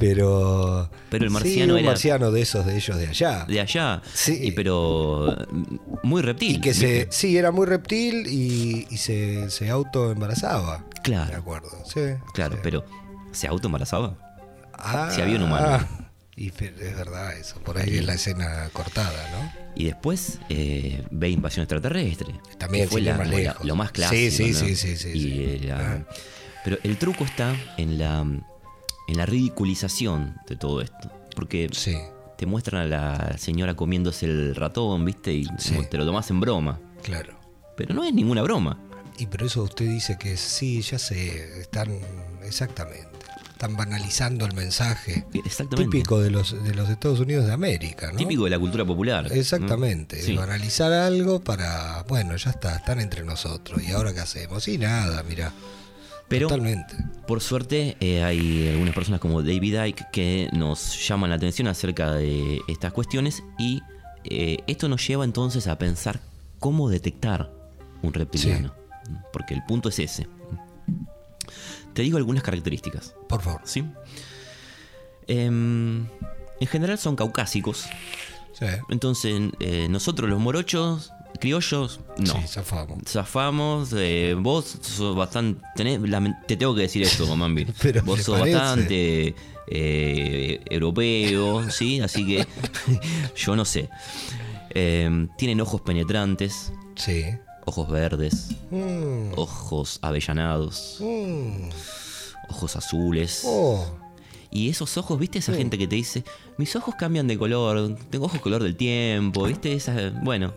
[0.07, 0.89] Pero.
[1.09, 3.45] Pero el sí, marciano un era- marciano de esos de ellos de allá.
[3.47, 4.01] De allá.
[4.13, 4.37] Sí.
[4.41, 6.57] Y pero mm, muy reptil.
[6.57, 10.79] Y que se, sí, era muy reptil y, y se, se autoembarazaba.
[10.95, 12.01] De Claro, acuerdo, sí.
[12.33, 12.59] claro, sí.
[12.63, 12.85] pero
[13.31, 14.17] ¿se autoembarazaba?
[14.73, 15.87] Ah, si había un humano.
[16.35, 19.51] Y es verdad eso, por ahí es la escena cortada, ¿no?
[19.75, 22.33] Y después eh, ve invasión extraterrestre.
[22.57, 24.31] También, fue la- más la- lo más Sí, clásico.
[24.35, 24.59] sí, ¿no?
[24.59, 25.67] sí, sí, sí, Y, sí.
[25.67, 26.05] la- Ah.
[26.63, 28.25] Pero el truco está en la,
[29.07, 31.11] en la ridiculización de todo esto.
[31.35, 31.95] Porque Sí,
[32.37, 35.33] te muestran a la señora comiéndose el ratón, ¿viste?
[35.33, 35.75] Y Sí.
[35.89, 36.79] te lo tomas en broma.
[37.01, 37.39] claro.
[37.75, 38.77] Pero no es ninguna broma.
[39.17, 41.89] Y pero eso usted dice que sí, ya sé, están
[42.43, 43.07] exactamente.
[43.51, 45.89] Están banalizando el mensaje Exactamente.
[45.97, 48.17] típico de los de los Estados Unidos de América, ¿no?
[48.17, 49.27] Típico de la cultura popular.
[49.27, 49.33] ¿no?
[49.33, 50.35] Exactamente, Sí.
[50.35, 53.81] banalizar algo para, bueno, ya está, están entre nosotros.
[53.81, 54.67] ¿Y ahora qué hacemos?
[54.67, 55.51] Y nada, mira.
[56.27, 56.95] Pero Totalmente.
[57.27, 62.11] Por suerte, eh, hay algunas personas como David Icke que nos llaman la atención acerca
[62.13, 63.81] de estas cuestiones y
[64.25, 66.19] eh, esto nos lleva entonces a pensar
[66.59, 67.51] cómo detectar
[68.01, 68.73] un reptiliano.
[69.31, 70.27] Porque el punto es ese.
[71.93, 73.15] Te digo algunas características.
[73.27, 73.61] Por favor.
[73.65, 73.85] ¿sí?
[75.27, 76.07] Em,
[76.59, 77.85] en general son caucásicos.
[78.53, 78.65] Sí.
[78.89, 82.33] Entonces, eh, nosotros los morochos criollos, no.
[82.33, 82.97] Sí, zafamos.
[83.07, 85.61] Zafamos, eh, vos sos bastante.
[85.75, 85.99] tenés
[86.47, 87.65] te tengo que decir esto, Mambi.
[87.81, 88.57] Pero vos sos parece.
[88.57, 89.35] bastante
[89.67, 91.99] eh, europeo, ¿sí?
[92.01, 92.47] Así que
[93.35, 93.89] yo no sé.
[94.71, 97.25] Eh, tienen ojos penetrantes, Sí.
[97.65, 101.69] ojos verdes, Mm, ojos avellanados, mm.
[102.49, 103.43] ojos azules.
[103.45, 103.85] Oh,
[104.49, 105.39] Y esos ojos, ¿viste?
[105.39, 106.23] Esa gente que te dice,
[106.57, 109.73] mis ojos cambian de color, tengo ojos color del tiempo, ¿viste?
[109.73, 110.53] Esa, bueno,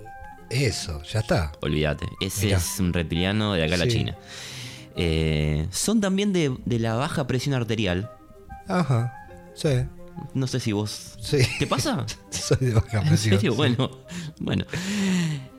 [0.51, 1.53] eso, ya está.
[1.61, 2.07] olvídate.
[2.21, 2.59] Ese Mirá.
[2.59, 3.89] es un reptiliano de acá a la.
[3.89, 4.17] China.
[4.97, 8.11] Eh, son también de, de la baja presión arterial.
[8.69, 9.13] Ajá.
[9.55, 9.69] Sí,
[10.35, 11.15] No sé si vos...
[11.21, 11.39] sí.
[11.59, 12.05] ¿Te pasa?
[12.31, 13.37] Soy de baja ¿En presión.
[13.37, 13.53] serio?
[13.53, 13.57] sí.
[13.57, 13.91] Bueno,
[14.39, 14.65] bueno.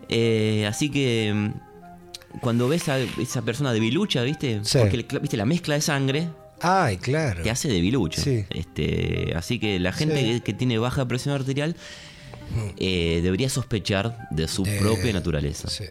[0.10, 4.62] Eh, así que mm, cuando ves a esa persona debilucha, ¿viste?
[4.64, 4.78] Sí.
[4.80, 6.30] Porque viste la mezcla de sangre
[6.62, 7.44] Ay, claro.
[7.44, 8.22] te hace debilucho.
[8.22, 8.46] Sí.
[8.50, 11.76] Este, así que la gente que tiene baja presión arterial
[12.78, 15.70] eh, debería sospechar de su De- propia naturaleza.
[15.70, 15.86] Sí.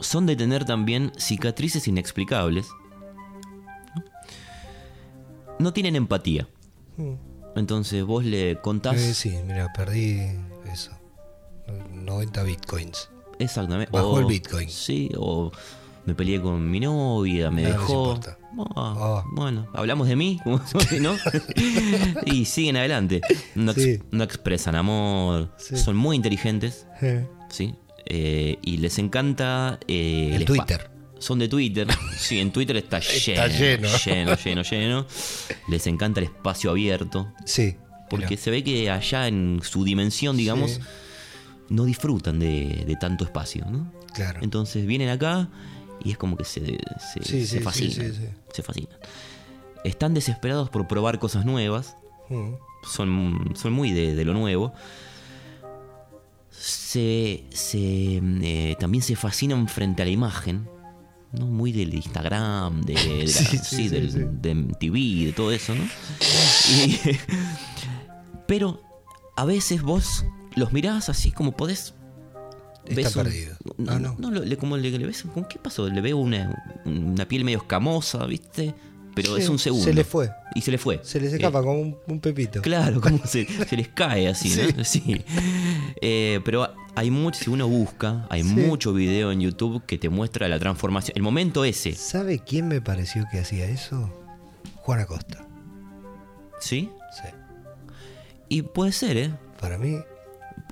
[0.00, 2.66] Son de tener también cicatrices inexplicables.
[3.94, 4.02] ¿no?
[5.58, 6.48] No tienen empatía.
[6.96, 7.14] Mm.
[7.56, 10.20] Entonces vos le contás Eh, sí, mira, perdí
[10.72, 10.90] eso.
[11.92, 13.08] 90 bitcoins.
[13.38, 13.90] exactamente.
[13.92, 14.68] Bajó o- el Bitcoin.
[14.68, 15.50] Sí, o
[16.04, 17.92] me peleé con mi novia, me No dejó.
[18.10, 18.38] importa.
[18.76, 19.24] Ah, Ah.
[19.32, 20.40] Bueno, hablamos de mí,
[21.00, 21.16] ¿no?
[22.26, 23.20] y siguen adelante.
[23.54, 23.98] No, ex- Sí.
[24.10, 25.76] no expresan amor, Sí.
[25.76, 26.86] son muy inteligentes,
[27.50, 27.74] ¿sí?
[28.06, 30.90] Eh, y les encanta eh, El Twitter.
[31.18, 31.86] Son de Twitter.
[32.18, 33.44] Sí, en Twitter está lleno.
[33.44, 33.88] Está lleno.
[34.04, 35.06] Lleno, lleno, lleno.
[35.68, 37.32] Les encanta el espacio abierto.
[37.46, 37.76] Sí.
[38.10, 40.80] Porque se ve que allá en su dimensión, digamos, Sí.
[41.70, 43.90] no disfrutan de, de tanto espacio, ¿no?
[44.14, 44.40] Claro.
[44.42, 45.48] Entonces vienen acá
[46.04, 47.92] y es como que se, se, Sí, se sí, fascinan.
[47.92, 48.28] sí, sí.
[48.52, 48.92] Se fascinan.
[49.84, 51.96] Están desesperados por probar cosas nuevas.
[52.30, 52.52] Mm.
[52.86, 54.72] Son, son muy de, de lo nuevo.
[56.50, 60.68] Se, se, eh, también se fascinan frente a la imagen.
[61.32, 61.46] ¿no?
[61.46, 63.28] Muy del Instagram, de, de la-
[63.64, 65.82] Sí, del, de MTV, de todo eso, ¿no?
[66.76, 67.00] Y-
[68.46, 68.80] pero
[69.36, 70.24] a veces vos
[70.54, 71.93] los mirás así como podés.
[72.86, 73.56] Está un- perdido.
[73.78, 74.16] No, Ah, no.
[74.18, 75.88] no, lo- le, como le, le ves, ¿con qué pasó?
[75.88, 78.74] Le veo una, una piel medio escamosa, ¿viste?
[79.14, 79.84] Pero Sí, es un segundo.
[79.84, 80.30] Se le fue.
[80.56, 81.00] Y se le fue.
[81.04, 82.60] Se les Eh, escapa como un, un pepito.
[82.62, 84.84] Claro, como se, se les cae así, ¿no?
[84.84, 85.24] Sí.
[86.02, 88.48] Eh, pero hay mucho, si uno busca, hay Sí.
[88.48, 91.16] mucho video en YouTube que te muestra la transformación.
[91.16, 94.10] El momento ese, ¿Sabe quién me pareció que hacía eso?
[94.76, 95.46] Juan Acosta.
[96.60, 96.90] ¿sí?
[97.22, 97.28] Sí.
[98.48, 99.30] Y puede ser, ¿eh?
[99.60, 99.96] Para mí,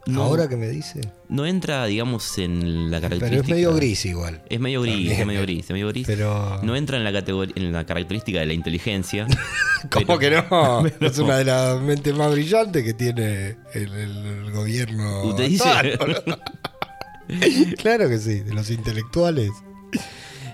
[0.07, 1.01] No, ahora que me dice.
[1.29, 3.43] no entra, digamos, en la Pero característica.
[3.43, 4.43] es medio gris igual.
[4.49, 5.21] Es medio gris, También.
[5.21, 6.07] es medio gris, es medio gris.
[6.09, 9.27] Pero- No entra en la categoría, en la característica de la inteligencia.
[9.91, 10.87] ¿Cómo pero- que no?
[11.07, 15.23] Es una de las mentes más brillantes que tiene el, el- gobierno.
[15.25, 15.99] Usted dice.
[17.79, 19.51] claro que sí, de los intelectuales.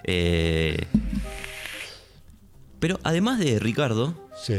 [0.04, 0.84] Eh,
[2.80, 4.54] pero además de Ricardo, Sí.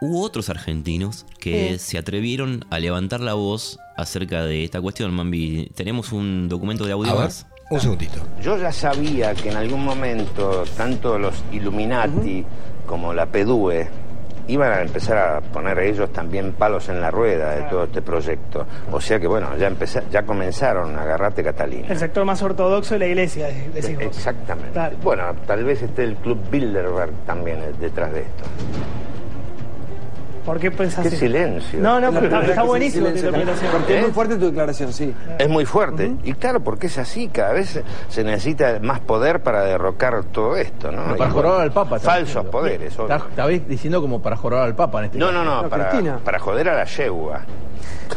[0.00, 5.70] Hubo otros argentinos que se atrevieron a levantar la voz acerca de esta cuestión, Mambi.
[5.74, 7.46] Tenemos un documento de audio A ver, más.
[7.70, 8.20] un segundito.
[8.42, 12.44] Yo ya sabía que en algún momento tanto los Illuminati
[12.86, 13.88] como la PDUE
[14.46, 18.64] iban a empezar a poner ellos también palos en la rueda de todo este proyecto.
[18.90, 19.70] O sea que bueno, ya
[20.10, 21.86] ya comenzaron a agarrarte Catalina.
[21.88, 24.04] El sector más ortodoxo de la iglesia, de- decís vos.
[24.06, 24.80] Exactamente.
[25.02, 28.44] Bueno, tal vez esté el Club Bilderberg también eh, detrás de esto.
[30.48, 31.78] ¿Por qué pensás Qué silencio.
[31.78, 33.70] No, no, pero está, está buenísimo tu interpretación.
[33.70, 35.14] Porque es muy fuerte tu declaración, sí.
[35.38, 36.14] Es muy fuerte.
[36.24, 37.28] Y claro, porque es así.
[37.28, 37.78] Cada vez
[38.08, 41.02] se necesita más poder para derrocar todo esto, ¿no?
[41.02, 41.98] Pero Y para bueno, jorobar al Papa.
[41.98, 42.50] Falsos diciendo.
[42.50, 42.96] poderes.
[43.46, 45.38] bien diciendo como para jorobar al Papa en este No, caso.
[45.38, 47.40] no, no, No, para, para joder a la yegua.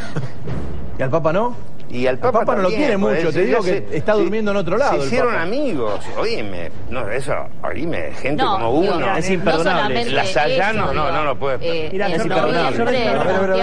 [0.97, 1.53] ¿Y al Papa no?
[1.91, 4.77] Y al Papa, Papa no lo quiere mucho, te digo que está durmiendo en otro
[4.77, 5.41] lado, Se hicieron Papa.
[5.43, 7.33] amigos, oíme, no, eso,
[7.63, 9.17] oíme, gente No, como uno.
[9.17, 9.71] Es no imperdonable.
[10.03, 13.61] solamente La Sayano, eso, no, no lo puede- eh, es imperdonable.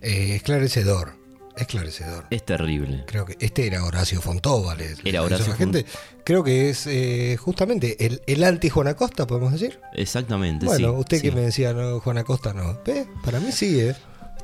[0.00, 1.12] Eh, esclarecedor.
[1.56, 2.24] Esclarecedor.
[2.30, 3.04] Es terrible.
[3.06, 4.74] Creo que este era Horacio Fontova.
[4.74, 5.86] le- Era Horacio la gente.
[6.24, 9.78] Creo que es eh, justamente el, el anti Juan Acosta, podemos decir.
[9.94, 11.22] Exactamente, Bueno, sí, usted sí.
[11.22, 12.76] que me decía, no, Juan Acosta no.
[12.84, 13.06] ¿Ve?
[13.24, 13.94] Para mí sí, ¿eh?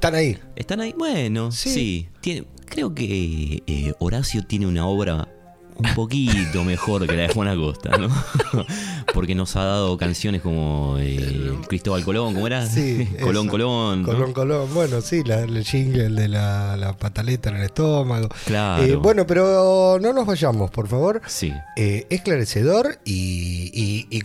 [0.01, 0.39] Están ahí.
[0.57, 0.95] ¿Están ahí?
[0.97, 1.69] Bueno, Sí.
[1.75, 2.09] sí.
[2.23, 5.29] Tiene- creo que eh, Horacio tiene una obra
[5.77, 8.09] un poquito mejor que la de Juan Acosta, ¿no?
[9.13, 12.65] Porque nos ha dado canciones como eh, Cristóbal Colón, ¿cómo era?
[12.67, 13.51] Sí, Colón, eso.
[13.51, 14.01] Colón.
[14.03, 14.09] ¿no?
[14.09, 14.69] Colón, Colón.
[14.73, 18.31] Bueno, sí, la, el jingle el de la, la pataleta en el estómago.
[18.47, 18.83] Claro.
[18.83, 21.21] Eh, bueno, pero no nos vayamos, por favor.
[21.27, 21.53] Sí.
[21.77, 24.21] Eh, esclarecedor y, y,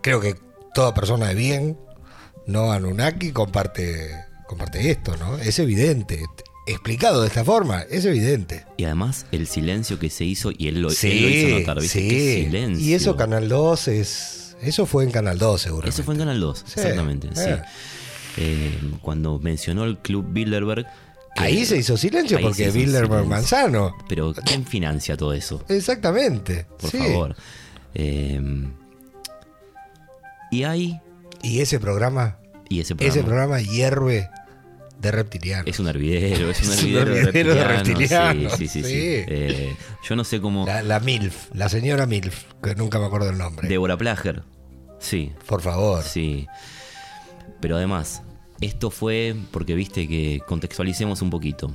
[0.00, 0.34] creo que
[0.74, 1.78] toda persona de bien,
[2.48, 5.38] no Anunnaki, comparte, comparte esto, ¿no?
[5.38, 6.24] Es evidente.
[6.66, 8.64] explicado de esta forma, es evidente.
[8.76, 11.80] Y además el silencio que se hizo, y él lo, él Sí, lo hizo notar,
[11.80, 12.00] ¿viste?
[12.00, 12.08] sí.
[12.08, 12.86] Qué silencio.
[12.86, 14.56] Y eso Canal 2 es...
[14.62, 15.88] Eso fue en Canal 2 seguro.
[15.88, 17.28] Eso fue en Canal 2, Sí, exactamente.
[17.28, 17.30] eh.
[17.34, 18.42] sí.
[18.42, 20.86] Eh, cuando mencionó el Club Bilderberg.
[21.36, 23.28] Ahí se hizo silencio porque hizo Bilderberg silencio.
[23.30, 23.96] Manzano.
[24.08, 25.64] Pero ¿quién financia todo eso?
[25.68, 26.66] Exactamente.
[26.78, 26.98] Por sí.
[26.98, 27.34] favor.
[27.94, 28.40] Eh,
[30.50, 31.00] y hay.
[31.42, 32.36] Y ese programa,
[32.68, 33.14] Y ese programa.
[33.18, 34.28] ese programa hierve
[35.00, 35.66] de reptilianos.
[35.66, 38.82] Es un hervidero, es un Es un hervidero, de reptiliano, Sí, sí, sí.
[38.82, 38.88] sí.
[38.88, 39.24] sí.
[39.28, 39.76] Eh,
[40.08, 40.66] yo no sé cómo.
[40.66, 43.68] La, la MILF, la señora MILF, que nunca me acuerdo el nombre.
[43.68, 44.42] Débora Plager.
[44.98, 46.02] Sí, Por favor.
[46.02, 46.46] sí.
[47.60, 48.22] Pero además,
[48.60, 51.72] esto fue porque viste que contextualicemos un poquito.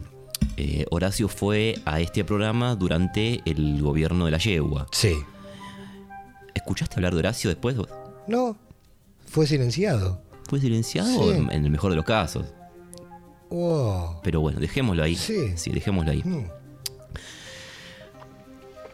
[0.57, 4.88] Eh, Horacio fue a este programa durante el gobierno de la yegua.
[4.91, 5.15] Sí.
[6.53, 7.76] ¿Escuchaste hablar de Horacio después?
[8.28, 8.57] No,
[9.28, 10.21] fue silenciado.
[10.49, 11.38] ¿Fue silenciado Sí.
[11.38, 12.45] en, en el mejor de los casos?
[13.50, 14.20] Wow.
[14.24, 15.16] Pero bueno, dejémoslo ahí.
[15.16, 15.72] Sí.
[15.72, 16.22] dejémoslo ahí.
[16.24, 16.46] Mm.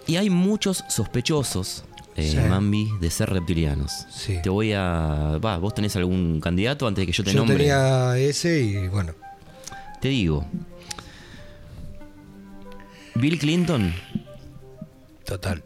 [0.08, 1.86] Y hay muchos sospechosos,
[2.16, 2.38] eh, Sí.
[2.38, 3.92] Mambi, de ser reptilianos.
[4.12, 4.38] Sí.
[4.44, 5.38] Te voy a.
[5.44, 7.58] Va, ¿vos tenés algún candidato antes de que yo te Yo nombre?
[7.58, 9.14] tenía ese y bueno,
[10.02, 10.46] Te digo.
[13.16, 13.94] Bill Clinton,
[15.26, 15.64] total.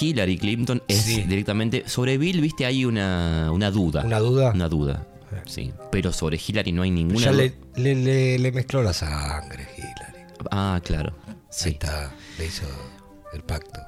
[0.00, 1.22] Hillary Clinton es Sí.
[1.22, 1.84] directamente.
[1.88, 4.02] Sobre Bill, viste, hay una, una duda.
[4.04, 4.52] ¿Una duda?
[4.54, 5.06] Una duda.
[5.46, 5.72] Sí.
[5.90, 10.24] Pero sobre Hillary no hay ninguna ya le, le, le- le mezcló la sangre, Hillary.
[10.50, 11.14] Ah, claro.
[11.26, 11.68] Ahí Sí.
[11.70, 12.64] está, le hizo
[13.32, 13.80] el pacto.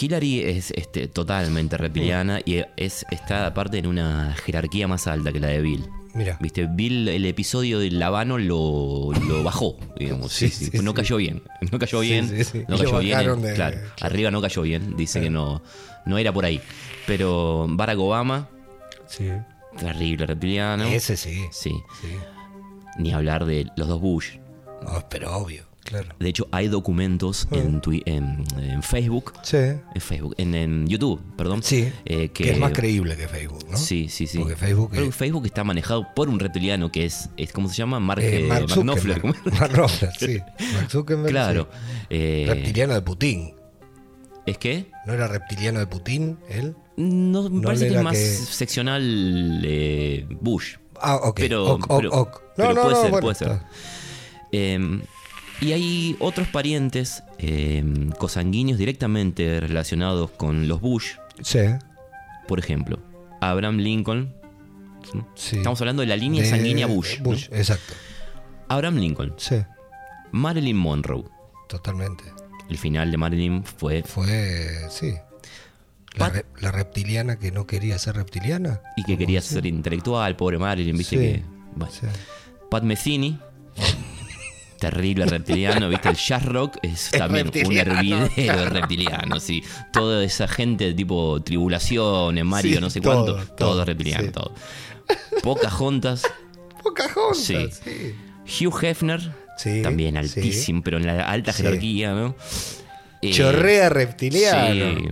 [0.00, 5.40] Hillary es este, totalmente reptiliana y es, está aparte en una jerarquía más alta que
[5.40, 5.84] la de Bill.
[6.14, 10.32] Mira, Viste, Bill, el episodio del Habano lo, lo bajó, digamos.
[10.32, 11.42] Sí, Sí, sí, sí, no cayó bien.
[11.72, 12.26] No cayó bien.
[12.68, 13.18] No cayó bien.
[13.18, 13.78] eh, de- claro, claro.
[14.00, 14.96] arriba no cayó bien.
[14.96, 15.60] Dice que no,
[16.06, 16.60] no era por ahí.
[17.06, 18.48] Pero Barack Obama,
[19.08, 19.28] sí.
[19.78, 20.84] Terrible reptiliano.
[20.84, 21.44] Ese sí.
[21.50, 21.70] Sí.
[22.00, 22.08] sí.
[22.98, 24.36] Ni hablar de los dos Bush.
[24.82, 26.14] No, pero obvio, claro.
[26.20, 29.32] De hecho, hay documentos en, twi- en, en Facebook.
[29.42, 29.56] Sí.
[29.56, 31.62] En Facebook, en, en YouTube, perdón.
[31.62, 31.90] Sí.
[32.04, 33.76] eh, Que es más creíble que Facebook, ¿no?
[33.78, 34.38] Sí, sí, sí.
[34.38, 37.76] Porque Facebook Pero es- Facebook está manejado por un reptiliano que es, es ¿cómo se
[37.76, 37.98] llama?
[37.98, 38.68] Mark, Eh, eh, Mark.
[38.70, 39.24] Zuckerberg.
[39.58, 40.38] Mark sí.
[40.74, 41.30] Mark Zuckerberg.
[41.30, 41.68] Claro.
[41.72, 41.78] sí.
[42.10, 43.54] Eh, Reptiliano de Putin.
[44.46, 44.90] ¿Es que?
[45.06, 46.76] ¿No era reptiliano de Putin él?
[46.96, 50.76] No, me No parece que es más que- seccional eh, Bush.
[51.00, 51.36] Ah, ok.
[51.40, 52.42] Pero, ok, ok, pero- ok.
[52.56, 53.60] pero No, no, puede ser, bueno, puede ser.
[54.52, 55.00] Eh,
[55.60, 57.82] y hay otros parientes eh,
[58.18, 61.12] cosanguíneos directamente relacionados con los Bush.
[61.42, 61.58] Sí,
[62.46, 62.98] Por ejemplo,
[63.40, 64.34] Abraham Lincoln.
[65.34, 65.56] sí.
[65.56, 67.18] Estamos hablando de la línea De- sanguínea Bush.
[67.18, 67.24] ¿no?
[67.24, 67.94] Bush, exacto.
[68.68, 69.56] Abraham Lincoln, Sí,
[70.32, 71.24] Marilyn Monroe.
[71.68, 72.24] totalmente.
[72.70, 75.14] El final de Marilyn fue Fue, sí.
[76.14, 78.80] La, Pat- re- la reptiliana que no quería ser reptiliana.
[78.96, 81.42] y que quería ser intelectual, pobre Marilyn, viste Sí, que.
[81.74, 81.92] Bueno.
[81.92, 82.06] Sí.
[82.70, 83.38] Pat Metheny,
[84.78, 89.62] terrible reptiliano, viste, el jazz rock es Es también un hervidero de reptiliano, sí.
[89.92, 94.52] Toda esa gente tipo tribulaciones, Mario, no sé todo, cuánto, todo, todo, reptiliano, todo.
[95.42, 96.22] Pocahontas,
[96.82, 97.68] Pocahontas, Sí.
[98.46, 98.64] sí.
[98.66, 102.34] Hugh Hefner, Sí, también altísimo, pero en la alta jerarquía, ¿no?
[103.22, 104.98] Eh, Chorrea reptiliano.
[104.98, 105.08] sí.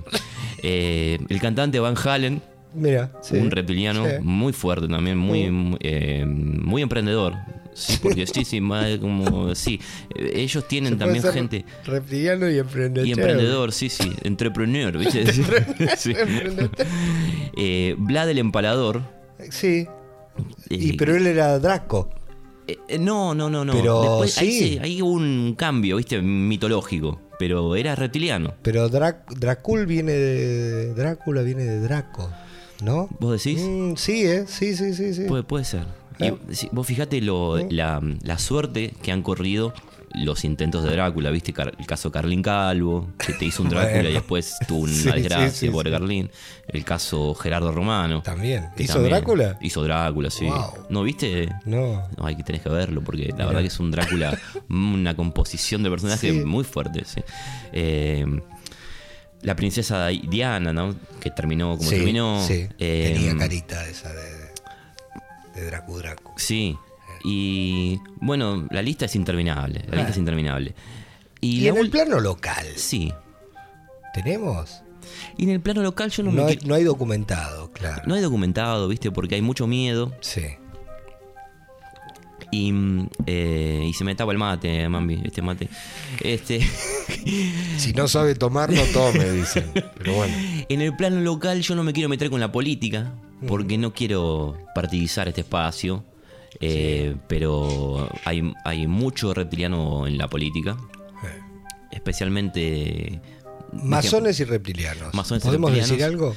[0.62, 2.40] Eh, el cantante Van Halen,
[2.74, 3.36] Mira, sí.
[3.36, 4.12] un reptiliano Sí.
[4.22, 7.34] muy fuerte también, muy, muy, eh, muy emprendedor.
[7.74, 9.80] Sí, porque sí, sí, más como, sí.
[10.14, 11.64] Ellos tienen también gente.
[11.86, 13.06] Reptiliano y emprendedor.
[13.08, 15.24] Y emprendedor, sí, sí, entrepreneur, ¿viste?
[15.96, 16.12] Sí.
[17.56, 19.02] Eh, Vlad el Empalador.
[19.50, 19.86] Sí.
[20.70, 22.08] Y, eh, pero él era Draco.
[22.66, 23.72] eh, no, no, no, no.
[23.74, 24.74] Pero Después, ahí, sí.
[24.74, 26.20] se- ahí hubo un cambio, ¿viste?
[26.22, 27.20] Mitológico.
[27.42, 28.54] Pero era reptiliano.
[28.62, 30.94] Pero Drac Dracul viene de.
[30.94, 32.30] Drácula viene de Draco.
[32.84, 33.08] ¿No?
[33.18, 33.60] ¿Vos decís?
[33.60, 34.44] Mm, sí, ¿eh?
[34.46, 35.12] Sí, sí, sí.
[35.12, 35.24] sí.
[35.24, 35.82] Puede, puede ser.
[36.20, 36.30] Y,
[36.70, 39.74] vos fijate lo, la, la suerte que han corrido
[40.14, 41.52] los intentos de Drácula, ¿viste?
[41.52, 44.08] Car- el caso Carlin Calvo, que te hizo un Drácula Bueno.
[44.10, 45.96] y después tuvo una Sí, desgracia, sí, sí, pobre sí.
[45.96, 46.30] Carlin.
[46.68, 48.22] El caso Gerardo Romano.
[48.22, 48.68] También.
[48.76, 49.58] ¿Hizo también- Drácula?
[49.60, 50.46] Hizo Drácula, sí.
[50.46, 50.86] Wow.
[50.90, 51.48] ¿No viste?
[51.64, 52.08] No.
[52.16, 54.38] No, hay que tenés que verlo porque la verdad que es un Drácula,
[54.68, 56.44] una composición de personaje Sí.
[56.44, 57.04] muy fuerte.
[57.04, 57.20] sí.
[57.72, 58.24] Eh,
[59.42, 60.94] la princesa Diana, ¿no?
[61.20, 62.46] Que terminó como terminó.
[62.46, 62.68] Sí.
[62.78, 64.52] Eh, Tenía carita esa de.
[65.54, 66.30] De Dracu Dracu.
[66.36, 66.78] Sí.
[67.24, 69.84] Y bueno, la lista es interminable.
[69.88, 70.74] La lista es interminable.
[71.40, 73.12] Y, en el plano local, Sí.
[74.14, 74.82] ¿tenemos?
[75.36, 78.02] Y en el plano local yo no, No, me hay, no hay documentado, claro.
[78.06, 79.10] no hay documentado, ¿viste?
[79.10, 80.12] Porque hay mucho miedo.
[80.20, 80.42] Sí.
[82.50, 85.68] Y, mm, eh, y se me tapa el mate, mami, este mate.
[86.20, 86.60] Este.
[87.76, 89.70] Si no sabe tomar, no tome, dicen.
[89.98, 90.34] Pero bueno.
[90.68, 93.12] En el plano local yo no me quiero meter con la política
[93.46, 96.04] porque no quiero partidizar este espacio.
[96.62, 100.76] Eh, Pero hay, hay mucho reptiliano en la política,
[101.24, 101.40] Eh.
[101.90, 103.20] especialmente...
[103.72, 105.14] Masones y reptilianos.
[105.14, 105.90] Masones y ¿Podemos reptilianos.
[105.98, 106.36] decir algo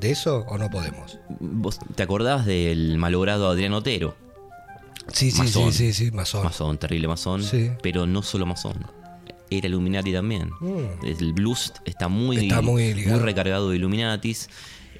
[0.00, 1.18] de eso o no podemos?
[1.40, 4.16] ¿Vos te acordás del malogrado Adrián Otero?
[5.12, 5.72] Sí, sí, Masón.
[5.72, 6.44] sí, sí, sí, masón.
[6.44, 7.70] Masón, terrible masón, Sí.
[7.82, 8.86] pero no solo masón.
[9.50, 10.50] Era Illuminati también.
[10.60, 11.04] Mm.
[11.06, 13.20] El blues está muy, Está muy ligado.
[13.20, 14.48] recargado de Illuminatis.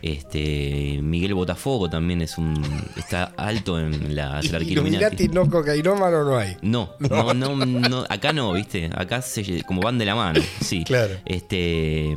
[0.06, 2.62] Este, Miguel Botafogo también es un
[2.94, 6.58] está alto en la jerarquía Illuminati no cocainómano no hay.
[6.62, 8.90] No, no, no, no, acá no, ¿viste?
[8.94, 10.84] Acá se, como van de la mano, sí.
[10.86, 11.14] Claro.
[11.24, 12.14] Este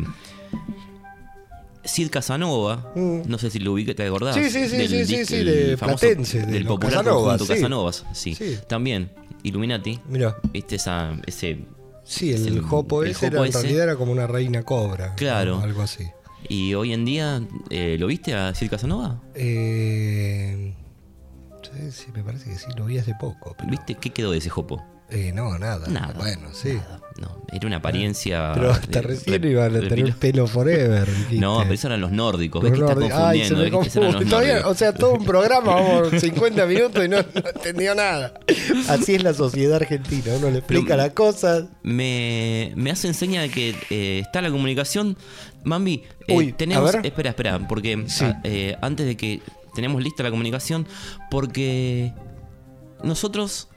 [1.86, 3.22] Sid Casanova, Mm.
[3.28, 4.36] no sé si lo ubica, ¿te acordás?
[4.36, 7.54] Sí, sí, sí, Del sí, sí, sí, de famoso- Platense, de del popular conjunto sí.
[7.54, 8.36] Casanovas, sí.
[8.36, 8.58] Sí.
[8.68, 9.12] También,
[9.44, 9.98] Illuminati.
[10.10, 10.36] Mira.
[10.52, 11.64] ¿Viste esa, ese
[12.04, 15.16] Sí, el, el- Jopo el ese Jopo era, en realidad era como una reina cobra.
[15.16, 15.62] Claro.
[15.62, 16.04] Algo así.
[16.50, 19.22] Y hoy en día, eh, ¿lo viste a Sid Casanova?
[19.36, 20.74] Eh,
[21.64, 23.56] sí, sí, me parece que sí, lo vi hace poco.
[23.58, 24.84] Pero, ¿Viste qué quedó de ese jopo?
[25.10, 25.88] Eh, no, nada.
[25.88, 26.14] Nada.
[26.18, 26.74] Bueno, sí.
[26.74, 28.52] Nada, no, era una apariencia.
[28.54, 31.08] Pero hasta de- recién re- iban a tener pelo forever.
[31.32, 32.62] No, pero esos eran los nórdicos.
[32.64, 33.20] Los ¿Ves que estás.
[33.20, 33.58] Ay, se confundiendo?
[33.58, 34.30] me ¿Ves que esos eran los confunde.
[34.30, 34.72] Todavía, nórdicos?
[34.72, 38.34] o sea, todo un programa, vamos, 50 minutos y no, no entendió nada.
[38.90, 40.34] Así es la sociedad argentina.
[40.38, 41.66] Uno le explica Pero- las cosas.
[41.84, 45.18] me, me hace enseña de que eh, está la comunicación.
[45.64, 46.94] Mambi, eh, Uy, tenemos.
[47.04, 48.26] Espera, espera, porque Sí.
[48.26, 49.42] ah, eh, antes de que
[49.74, 50.88] tenemos lista la comunicación,
[51.32, 52.14] porque
[53.04, 53.68] nosotros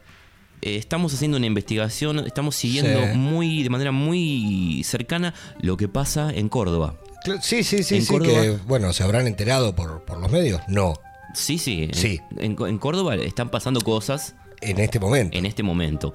[0.62, 3.18] eh, estamos haciendo una investigación, estamos siguiendo Sí.
[3.18, 6.94] muy de manera muy cercana lo que pasa en Córdoba.
[7.42, 10.60] Sí, sí, sí, En sí, Córdoba- que bueno, se habrán enterado por, por los medios.
[10.68, 10.94] No,
[11.34, 11.84] Sí, sí.
[11.84, 12.20] en- Sí.
[12.38, 15.36] En, en Córdoba están pasando cosas en este momento.
[15.38, 16.12] en este momento.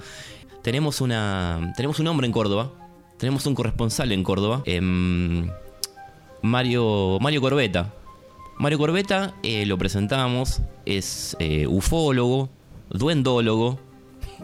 [0.62, 2.72] Tenemos una tenemos un hombre en Córdoba,
[3.18, 5.48] tenemos un corresponsal en Córdoba, em,
[6.42, 7.92] Mario Mario Corbeta.
[8.58, 12.48] Mario Corbeta eh, lo presentamos, es eh, ufólogo,
[12.90, 13.78] duendólogo,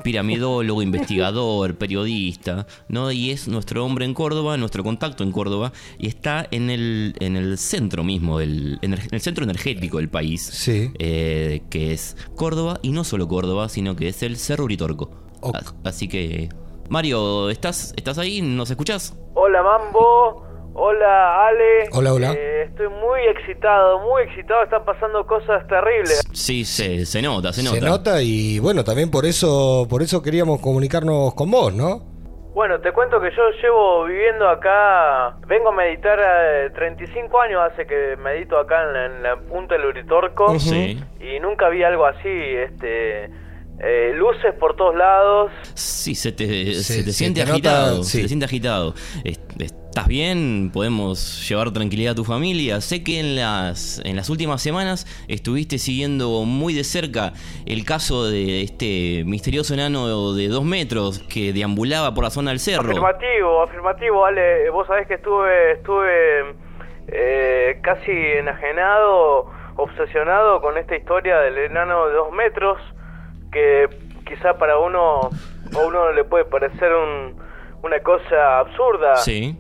[0.03, 3.11] piramidólogo, investigador, periodista, ¿no?
[3.13, 7.37] Y es nuestro hombre en Córdoba, nuestro contacto en Córdoba, y está en el, en
[7.37, 10.91] el centro mismo, del, en el, en el centro energético del país Sí.
[10.99, 15.11] eh, que es Córdoba, y no solo Córdoba, sino que es el Cerro Uritorco.
[15.41, 15.57] Ok.
[15.85, 16.49] Así que,
[16.89, 18.43] Mario, ¿estás, ¿estás ahí?
[18.43, 19.17] ¿Nos escuchás?
[19.35, 20.45] Hola Mambo,
[20.75, 21.89] hola Ale.
[21.93, 22.33] Hola, hola.
[22.33, 24.63] Eh, estoy muy excitado, muy excitado.
[24.65, 26.23] Están pasando cosas terribles.
[26.33, 27.79] Sí, se, se nota, se nota.
[27.79, 32.11] Se nota y bueno, también por eso, por eso queríamos comunicarnos con vos, ¿no?
[32.55, 37.87] Bueno, te cuento que yo llevo viviendo acá, vengo a meditar eh, 35 años hace
[37.87, 41.03] que medito acá en la, en la punta del Uritorco Sí.
[41.19, 43.31] y nunca vi algo así, este,
[43.81, 45.51] eh, luces por todos lados.
[45.73, 48.03] Sí, se te, Se- se te se siente te nota, agitado.
[48.05, 48.19] sí.
[48.19, 48.95] Se te siente agitado.
[49.25, 49.41] Es-
[49.95, 50.71] ¿Estás bien?
[50.73, 52.81] ¿Podemos llevar tranquilidad a tu familia?
[52.81, 57.35] Sé que en las, en las últimas semanas estuviste siguiendo muy de cerca
[57.67, 62.59] el caso de este misterioso enano de dos metros que deambulaba por la zona del
[62.61, 62.89] cerro.
[62.89, 64.71] Afirmativo, afirmativo, Ale.
[64.71, 66.55] Vos sabés que estuve, estuve
[67.09, 72.79] eh, casi enajenado, obsesionado con esta historia del enano de dos metros,
[73.53, 73.91] que
[74.27, 77.37] quizá para uno, a uno le puede parecer un-
[77.83, 79.59] una cosa absurda, Sí.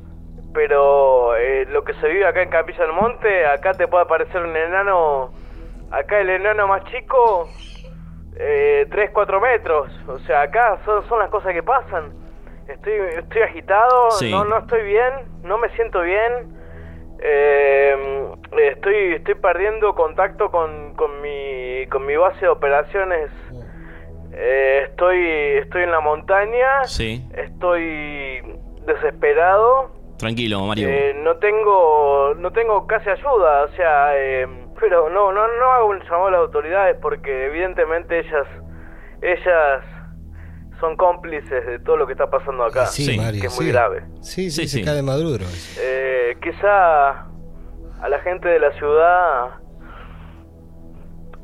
[0.54, 4.42] Pero eh, lo que se vive acá en Capilla del Monte, acá te puede parecer
[4.42, 5.32] un enano,
[5.90, 7.48] acá el enano más chico,
[8.36, 12.12] eh, 3, 4 metros, o sea, acá son, son las cosas que pasan.
[12.68, 14.30] Estoy, estoy agitado, Sí.
[14.30, 16.60] no, no estoy bien, no me siento bien.
[17.24, 18.28] Eh,
[18.58, 23.30] estoy, estoy perdiendo contacto con, con, mi, con mi base de operaciones.
[24.32, 25.24] Eh, estoy,
[25.58, 26.84] estoy en la montaña.
[26.84, 27.24] Sí.
[27.36, 28.42] Estoy
[28.86, 29.90] desesperado.
[30.22, 30.88] Tranquilo, Mario.
[30.88, 34.46] Eh, no tengo no tengo casi ayuda, o sea, eh,
[34.78, 38.46] pero no no no hago un llamado a las autoridades porque evidentemente ellas
[39.20, 39.82] ellas
[40.78, 43.16] son cómplices de todo lo que está pasando acá, Sí, Sí.
[43.18, 43.72] Mario, que es muy sí.
[43.72, 44.04] grave.
[44.20, 44.84] Sí, sí, Sí, se sí.
[44.84, 45.44] cae de maduro.
[45.80, 47.08] Eh, quizá
[48.02, 49.50] a la gente de la ciudad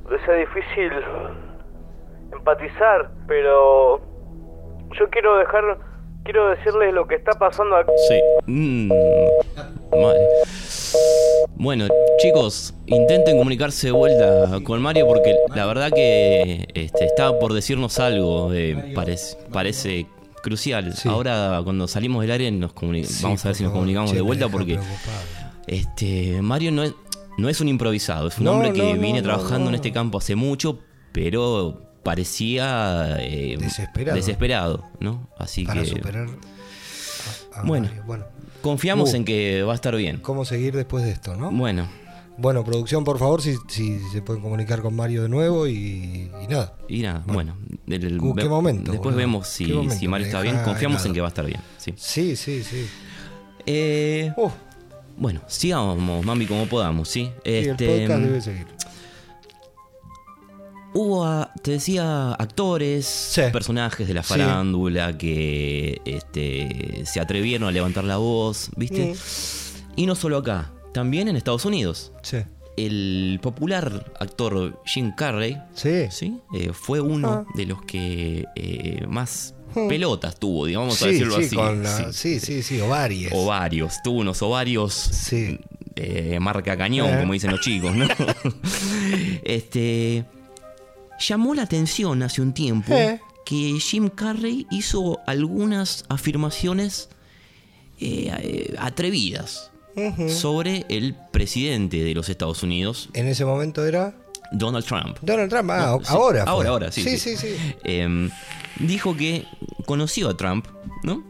[0.09, 0.93] les sea difícil
[2.33, 4.01] empatizar, pero
[4.93, 5.79] yo quiero dejar
[6.29, 7.91] quiero decirles lo que está pasando acá.
[8.07, 8.21] Sí.
[8.47, 8.89] Mm,
[9.99, 10.21] madre.
[11.57, 11.87] Bueno,
[12.19, 17.99] chicos, intenten comunicarse de vuelta con Mario porque la verdad que este, estaba por decirnos
[17.99, 20.07] algo, eh, parece, parece
[20.43, 20.93] crucial.
[20.93, 21.09] Sí.
[21.09, 24.49] Ahora cuando salimos del área nos Sí, vamos a ver si nos comunicamos de vuelta
[24.51, 24.79] porque
[25.67, 26.93] este Mario no es,
[27.39, 29.69] no es un improvisado, es un No, hombre que no, no, viene no, trabajando no.
[29.71, 30.79] en este campo hace mucho,
[31.11, 34.17] pero parecía eh, Desesperado.
[34.17, 35.29] desesperado, ¿no?
[35.39, 36.29] Así Para que superar
[37.55, 37.89] a- a Bueno.
[38.07, 38.25] Bueno,
[38.63, 39.17] confiamos Uh.
[39.17, 40.19] en que va a estar bien.
[40.19, 41.51] ¿cómo seguir después de esto, no?
[41.51, 41.89] Bueno,
[42.41, 46.47] Bueno, producción, por favor, si, si se pueden comunicar con Mario de nuevo y, y
[46.49, 46.77] nada.
[46.89, 47.57] Y nada, bueno.
[47.89, 49.17] el- ¿Qué ve- momento, Después boludo?
[49.17, 50.57] vemos si, ¿Qué si Mario está bien.
[50.65, 51.61] Confiamos en que va a estar bien.
[51.79, 51.95] Sí.
[51.97, 52.87] Sí, sí, sí.
[53.67, 54.53] Eh, Uf,
[55.17, 57.33] bueno, sigamos, mami, como podamos, ¿sí?
[57.45, 58.67] y el Este, podcast debe seguir.
[60.95, 64.31] Hubo, a- te decía, actores, personajes de la Sí.
[64.31, 69.15] farándula que este, se atrevieron a levantar la voz, ¿viste?
[69.97, 72.13] Y no solo acá, también en Estados Unidos.
[72.23, 72.39] Sí.
[72.77, 76.09] El popular actor Jim Carrey Sí.
[76.55, 77.45] Eh, fue uno Ah.
[77.57, 79.89] de los que eh, más Hmm.
[79.89, 81.57] pelotas tuvo, digamos a Sí, decirlo sí, así.
[81.57, 83.33] la- sí, sí, sí, ovarios.
[83.35, 85.11] Ovarios, tuvo unos ovarios
[85.97, 87.21] eh, marca cañón, Eh.
[87.21, 88.07] como dicen los chicos, ¿no?
[89.45, 90.25] este
[91.19, 93.21] llamó la atención hace un tiempo Eh.
[93.45, 97.09] que Jim Carrey hizo algunas afirmaciones
[98.01, 99.71] eh, eh, atrevidas
[100.29, 104.15] sobre el presidente de los Estados Unidos, En ese momento era
[104.53, 105.19] Donald Trump.
[105.23, 105.71] Donald Trump.
[105.73, 106.43] Ah, No, sí, ahora.
[106.45, 106.53] fue.
[106.53, 107.03] Ahora, ahora, sí.
[107.03, 107.37] Sí, sí.
[107.37, 107.75] sí, sí.
[107.83, 108.31] Em,
[108.79, 109.45] dijo que
[109.87, 110.67] conoció a Trump,
[111.03, 111.25] ¿no?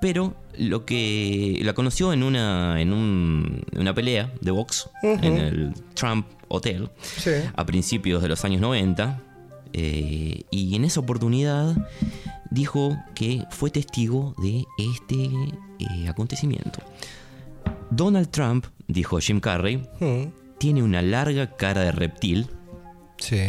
[0.00, 5.72] Pero lo que la conoció en una en un- una pelea de box en el
[5.94, 7.30] Trump Hotel Sí.
[7.56, 9.22] a principios de los años 90
[9.72, 11.76] eh, y en esa oportunidad
[12.50, 15.30] dijo que fue testigo de este
[15.78, 16.80] eh, acontecimiento.
[17.90, 20.32] Donald Trump, dijo Jim Carrey, Mm.
[20.58, 22.48] tiene una larga cara de reptil,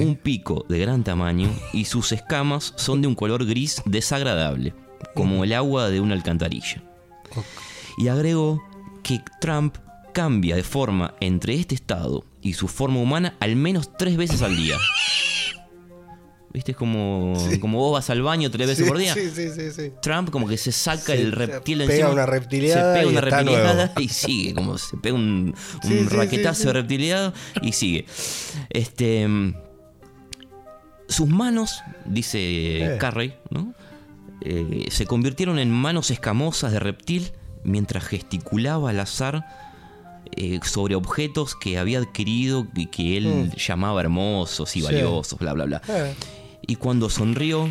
[0.02, 4.74] un pico de gran tamaño y sus escamas son de un color gris desagradable,
[5.16, 6.84] como el agua de una alcantarilla.
[7.98, 8.62] Y agregó
[9.02, 9.78] que Trump
[10.14, 14.56] cambia de forma entre este estado y su forma humana al menos tres veces al
[14.56, 14.78] día.
[16.54, 16.72] ¿Viste?
[16.74, 19.14] Es como, como vos vas al baño tres veces Sí, por día.
[19.14, 19.94] Sí, sí, sí, sí.
[20.02, 22.10] Trump como que se saca el se reptil pega encima.
[22.10, 25.56] una reptiliada Se pega y una reptiliada y sigue, como se pega un,
[26.10, 28.06] raquetazo de reptiliado y sigue.
[28.70, 29.28] Este.
[31.08, 32.98] Sus manos, dice Eh.
[32.98, 33.74] Carrey, ¿no?
[34.42, 37.32] Eh, se convirtieron en manos escamosas de reptil
[37.64, 39.46] mientras gesticulaba al azar
[40.38, 43.56] eh, sobre objetos que había adquirido y que él Mm.
[43.58, 44.86] llamaba hermosos y Sí.
[44.86, 45.82] valiosos, bla, bla, bla.
[45.88, 46.14] Eh.
[46.68, 47.70] Y cuando sonrió,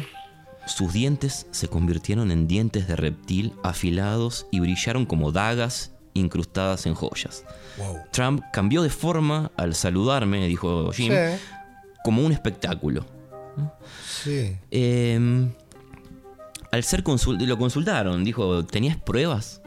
[0.67, 6.95] sus dientes se convirtieron en dientes de reptil afilados y brillaron como dagas incrustadas en
[6.95, 7.45] joyas.
[7.79, 7.97] Wow.
[8.13, 11.41] Trump cambió de forma al saludarme, dijo Jim, Sí.
[12.05, 13.07] como un espectáculo.
[14.07, 14.57] Sí.
[14.71, 15.49] Eh,
[16.73, 19.61] al ser consul- lo consultaron, dijo, ¿tenías pruebas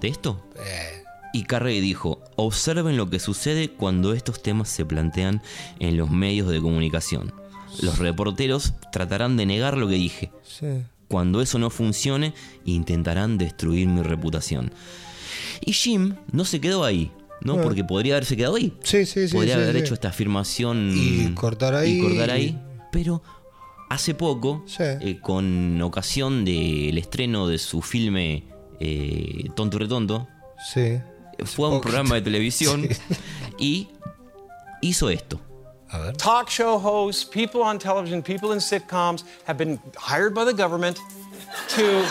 [0.00, 0.44] de esto?
[0.56, 0.99] Eh.
[1.32, 5.42] Y Carrey dijo, observen lo que sucede cuando estos temas se plantean
[5.78, 7.32] en los medios de comunicación.
[7.82, 10.32] Los reporteros tratarán de negar lo que dije.
[10.42, 10.66] Sí.
[11.08, 14.72] Cuando eso no funcione, intentarán destruir mi reputación.
[15.60, 17.12] Y Jim no se quedó ahí,
[17.42, 17.54] ¿no?
[17.54, 17.60] Ah.
[17.62, 18.72] Porque podría haberse quedado ahí.
[18.82, 19.34] Sí, sí, sí.
[19.34, 19.80] podría sí, haber sí.
[19.82, 21.98] hecho esta afirmación Y cortar ahí.
[21.98, 22.58] y cortar ahí.
[22.90, 23.22] Pero
[23.88, 28.44] hace poco, eh, con ocasión del estreno de su filme
[28.80, 30.26] eh, Tonto y Retonto,
[30.72, 30.98] Sí.
[31.44, 32.88] Fue a un programa de televisión
[33.58, 33.88] y
[34.82, 35.40] hizo esto.
[36.18, 41.00] Talk show hosts, people on television, people in sitcoms have been hired by the government
[41.68, 42.04] to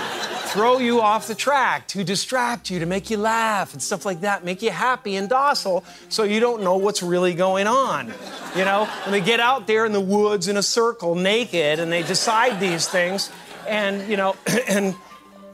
[0.49, 4.21] throw you off the track, to distract you, to make you laugh and stuff like
[4.21, 8.07] that, make you happy and docile so you don't know what's really going on.
[8.55, 11.91] You know, when they get out there in the woods in a circle naked and
[11.91, 13.31] they decide these things
[13.67, 14.35] and, you know,
[14.67, 14.95] and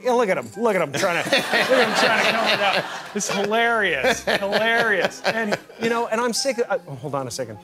[0.06, 0.48] you know, look at him.
[0.56, 1.30] Look at him trying to.
[1.30, 2.86] look at him trying to come it up.
[3.16, 5.22] It's hilarious, hilarious.
[5.24, 6.60] And you know, and I'm sick.
[6.60, 7.58] Of, uh, oh, hold on a second.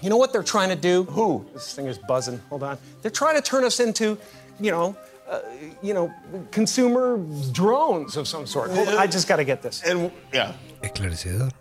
[0.00, 1.04] You know what they're trying to do?
[1.04, 1.46] Who?
[1.52, 2.40] This thing is buzzing.
[2.48, 2.78] Hold on.
[3.02, 4.16] They're trying to turn us into,
[4.58, 4.96] you know,
[5.28, 5.40] uh,
[5.82, 6.12] you know,
[6.50, 7.18] consumer
[7.52, 8.70] drones of some sort.
[8.70, 9.82] Hold on, I just got to get this.
[9.82, 10.54] And yeah.
[10.82, 11.52] Esclarecedor.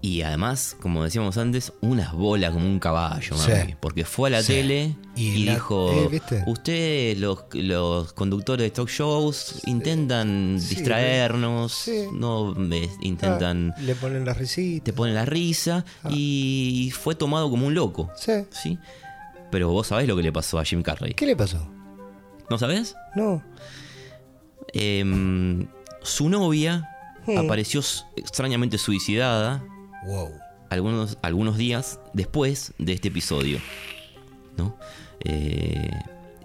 [0.00, 3.50] Y además, como decíamos antes, unas bolas como un caballo, Sí.
[3.50, 4.54] mami, porque fue a la Sí.
[4.54, 10.76] tele y, Y la- dijo, eh, ustedes, los, los conductores de talk shows, intentan Sí,
[10.76, 13.74] distraernos, no eh, intentan...
[13.76, 14.84] Ah, le ponen la risita.
[14.84, 18.10] Te ponen la risa y fue tomado como un loco.
[18.50, 18.78] Sí.
[19.50, 21.12] Pero vos sabés lo que le pasó a Jim Carrey.
[21.14, 21.58] ¿Qué le pasó?
[22.48, 22.94] ¿No sabés?
[23.16, 23.42] No.
[24.72, 25.66] Em,
[26.02, 26.88] su novia
[27.34, 27.38] Hmm.
[27.38, 27.80] apareció
[28.16, 29.62] extrañamente suicidada
[30.06, 30.30] Wow.
[30.70, 33.58] algunos, algunos días después de este episodio.
[34.56, 34.76] ¿no?
[35.24, 35.90] Eh,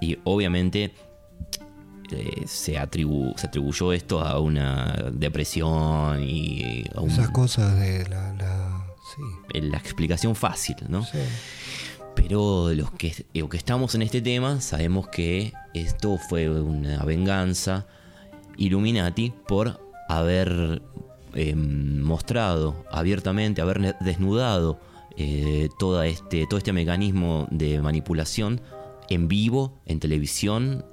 [0.01, 0.93] y obviamente
[2.11, 8.07] eh, se, atribu- se atribuyó esto a una depresión y a un- Esas cosas de
[8.09, 8.33] la.
[8.33, 9.61] la sí.
[9.61, 11.03] la explicación fácil, ¿no?
[11.05, 11.17] Sí.
[12.15, 17.87] Pero los que, los que estamos en este tema sabemos que esto fue una venganza
[18.57, 20.81] Illuminati por haber
[21.33, 24.79] eh, mostrado abiertamente, haber desnudado
[25.17, 28.61] eh, toda este, todo este mecanismo de manipulación
[29.09, 30.85] en vivo, en televisión,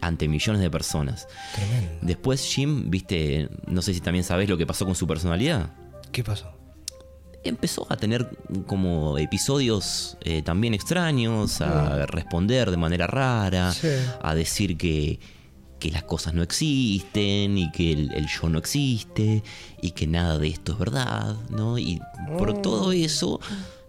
[0.00, 1.26] ante millones de personas.
[1.54, 1.98] Tremendo.
[2.02, 5.70] Después Jim, viste, no sé si también sabes lo que pasó con su personalidad.
[6.12, 6.52] ¿Qué pasó?
[7.44, 8.28] Empezó a tener
[8.66, 13.88] como episodios eh, también extraños, a responder de manera rara, Sí.
[14.20, 15.20] a decir que,
[15.78, 19.42] que las cosas no existen y que el, el yo no existe
[19.80, 21.78] y que nada de esto es verdad, ¿no?
[21.78, 22.00] Y
[22.38, 23.40] por todo eso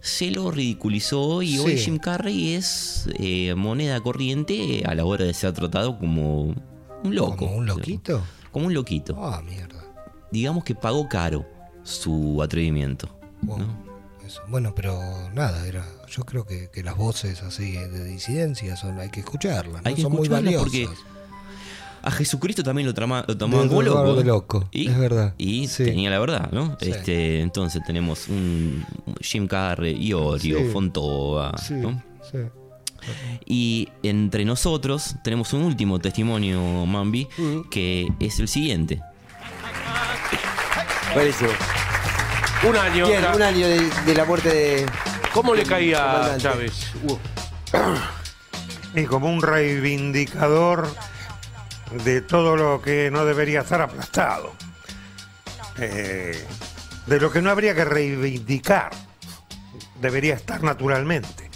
[0.02, 1.78] se lo ridiculizó y hoy.
[1.78, 7.38] Jim Carrey es eh, moneda corriente a la hora de ser tratado como un loco.
[7.38, 8.24] ¿Como un loquito?
[8.52, 9.18] Como un loquito.
[9.20, 9.84] Ah, mierda.
[10.32, 11.46] Digamos que pagó caro
[11.84, 13.10] su atrevimiento.
[13.42, 13.60] Wow.
[13.60, 13.88] ¿no?
[14.26, 14.42] Eso.
[14.48, 15.00] Bueno, pero
[15.34, 19.84] nada, era, yo creo que, que las voces así de disidencia son, hay que escucharlas,
[19.84, 19.88] ¿no?
[19.88, 20.64] Hay que son muy valiosas.
[20.64, 20.90] porque
[22.08, 24.14] a Jesucristo también lo, trama, lo tomaban como de- loco.
[24.16, 24.26] de ¿eh?
[24.26, 25.34] loco, Y, es verdad.
[25.38, 25.84] Y Sí.
[25.86, 26.78] tenía la verdad, ¿no?
[26.80, 26.90] Sí.
[26.92, 28.86] Este, entonces tenemos un
[29.22, 30.66] Jim Carrey, Iorio, Sí.
[30.72, 32.02] Fontova, Sí, ¿no?
[32.32, 32.38] sí.
[33.46, 37.70] Y entre nosotros tenemos un último testimonio, Mambi, Mm.
[37.70, 39.02] que es el siguiente.
[41.14, 41.50] Buenísimo.
[42.68, 43.08] Un año.
[43.08, 44.86] Bien, un año de, de la muerte de.
[45.34, 46.38] ¿Cómo le caía a.
[46.38, 46.92] Chávez?
[48.96, 50.88] Y como un reivindicador
[51.92, 54.54] de todo lo que no debería estar aplastado.
[55.80, 56.46] Eh,
[57.06, 58.92] de lo que no habría que reivindicar.
[60.02, 61.50] Debería estar naturalmente.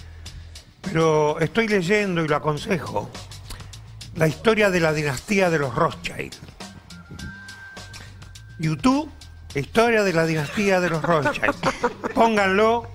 [0.82, 3.10] Pero estoy leyendo y lo aconsejo
[4.16, 6.36] la historia de la dinastía de los Rothschild.
[8.60, 9.10] YouTube,
[9.56, 11.56] historia de la dinastía de los Rothschild.
[12.14, 12.88] Pónganlo,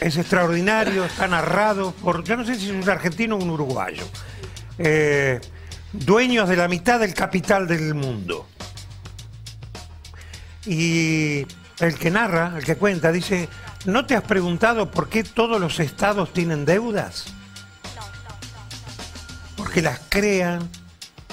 [0.00, 4.04] es extraordinario, está narrado por, yo no sé si es un argentino o un uruguayo,
[4.78, 5.40] Eh,
[5.92, 8.46] dueños de la mitad del capital del mundo.
[10.64, 11.46] Y
[11.78, 13.48] el que narra, el que cuenta, dice,
[13.84, 17.26] ¿no te has preguntado por qué todos los estados tienen deudas?
[19.56, 20.68] Porque las crean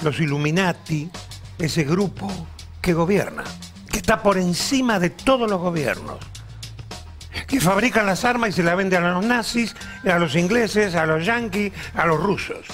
[0.02, 1.10] los Illuminati,
[1.58, 2.30] ese grupo
[2.80, 3.44] que gobierna,
[3.90, 6.18] que está por encima de todos los gobiernos
[7.46, 9.74] que fabrican las armas y se las venden a los nazis,
[10.04, 12.66] a los ingleses, a los yanquis, a los rusos,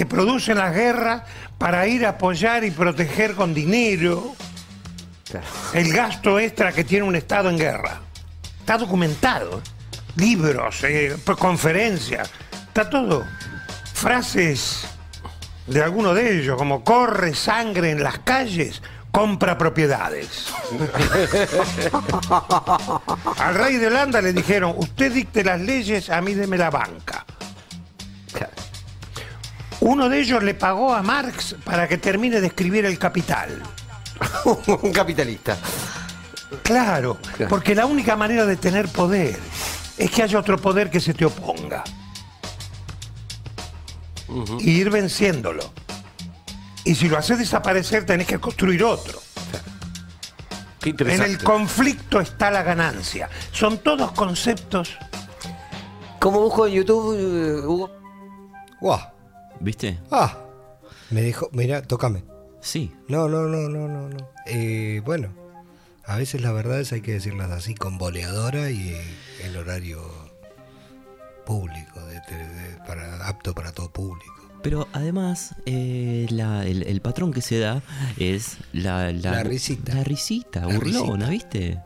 [0.00, 1.24] que producen las guerras
[1.58, 4.34] para ir a apoyar y proteger con dinero
[5.74, 8.00] el gasto extra que tiene un Estado en guerra.
[8.60, 9.60] Está documentado,
[10.16, 12.30] libros, eh, conferencias,
[12.68, 13.26] está todo.
[13.92, 14.86] Frases
[15.66, 18.80] de alguno de ellos, como corre sangre en las calles,
[19.10, 20.46] compra propiedades.
[23.36, 27.26] Al rey de Holanda le dijeron, usted dicte las leyes, a mí deme la banca.
[29.80, 33.62] Uno de ellos le pagó a Marx para que termine de escribir el capital.
[34.82, 35.56] un capitalista.
[36.62, 37.18] Claro,
[37.48, 39.38] porque la única manera de tener poder
[39.96, 41.84] es que haya otro poder que se te oponga.
[44.60, 45.72] Y ir venciéndolo.
[46.84, 49.20] Y si lo haces desaparecer, tenés que construir otro.
[50.80, 53.28] Qué En el conflicto está la ganancia.
[53.52, 54.96] Son todos conceptos.
[56.18, 57.90] Como busco en YouTube, eh, Hugo.
[58.80, 59.09] Guau.
[59.60, 59.98] ¿Viste?
[60.10, 60.38] Ah.
[61.10, 62.24] Me dijo, mira, tócame.
[62.60, 62.92] Sí.
[63.08, 64.28] No, no, no, no, no, no.
[64.46, 65.28] Eh, bueno,
[66.04, 68.94] a veces las verdades hay que decirlas así con boleadora y
[69.44, 70.00] en horario
[71.46, 74.34] público, de- de- de- para, apto para todo público.
[74.62, 77.82] Pero además, eh, la- el, el patrón que se da
[78.18, 79.94] es la, La risita.
[79.94, 81.28] La risita, La burlona, risita.
[81.30, 81.82] ¿viste?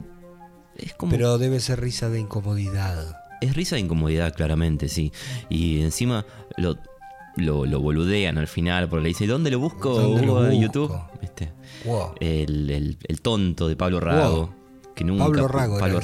[0.76, 1.12] Es como.
[1.12, 3.16] Pero debe ser risa de incomodidad.
[3.40, 5.12] Es risa de incomodidad, claramente, sí.
[5.48, 6.76] Y encima lo,
[7.36, 9.90] lo, lo boludean al final, porque le dice, ¿dónde lo busco?
[10.00, 10.62] ¿Dónde lo Hugo, en busco?
[10.62, 10.98] YouTube.
[11.84, 12.14] Wow.
[12.20, 14.54] El, el- el tonto de Pablo Rago.
[14.94, 16.00] Que nunca, Pablo Rago Pablo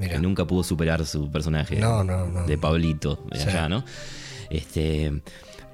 [0.00, 2.56] que nunca pudo superar su personaje No, no, no, de.
[2.56, 3.48] Pablito de Sí.
[3.50, 3.84] allá, ¿no?
[4.48, 5.20] Este,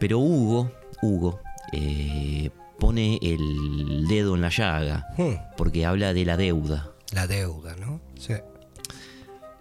[0.00, 1.38] pero Hugo, Hugo,
[1.72, 2.50] eh,
[2.80, 5.34] pone el dedo en la llaga Hmm.
[5.56, 6.90] porque habla de la deuda.
[7.12, 8.00] La deuda, ¿no?
[8.18, 8.32] Sí.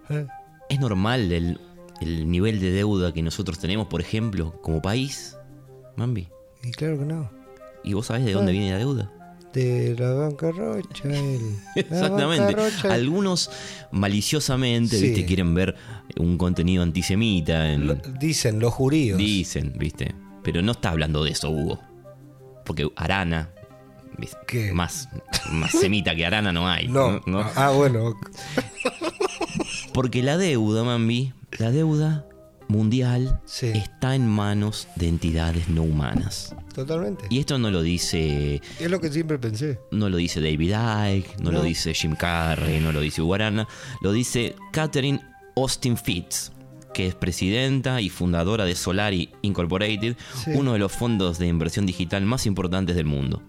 [0.10, 0.26] Eh,
[0.70, 1.60] ¿Es normal el,
[2.02, 5.35] el nivel de deuda que nosotros tenemos, por ejemplo, como país?
[5.96, 6.28] Mambi.
[6.64, 7.30] Y claro que no.
[7.84, 9.12] ¿Y vos sabés de dónde viene la deuda?
[9.54, 11.04] De la banca rocha.
[11.06, 12.56] el- Exactamente.
[12.90, 13.50] Algunos
[13.92, 15.08] maliciosamente, Sí.
[15.10, 15.76] viste, quieren ver
[16.18, 19.18] un contenido antisemita en, Lo- dicen los juríos.
[19.18, 20.14] Dicen, viste.
[20.44, 21.80] Pero no está hablando de eso, Hugo.
[22.66, 23.50] Porque Arana.
[24.18, 24.38] ¿viste?
[24.48, 24.74] ¿Qué?
[24.74, 25.10] Más,
[25.52, 26.88] más semita que Arana no hay.
[26.88, 27.22] No.
[27.26, 27.40] ¿no?
[27.56, 28.14] Ah, bueno.
[29.94, 32.26] Porque la deuda, Mambi, la deuda
[32.68, 36.56] mundial está en manos de entidades no humanas.
[36.74, 37.26] Totalmente.
[37.30, 39.80] Y esto no lo dice Es lo que siempre pensé.
[39.92, 40.74] no lo dice David
[41.18, 41.64] Icke, no, lo No.
[41.64, 43.68] dice Jim Carrey, no lo dice Guarana,
[44.02, 45.22] lo dice Catherine
[45.56, 46.52] Austin Fitz,
[46.96, 50.52] que es presidenta y fundadora de Solari Incorporated, Sí.
[50.56, 53.44] uno de los fondos de inversión digital más importantes del mundo.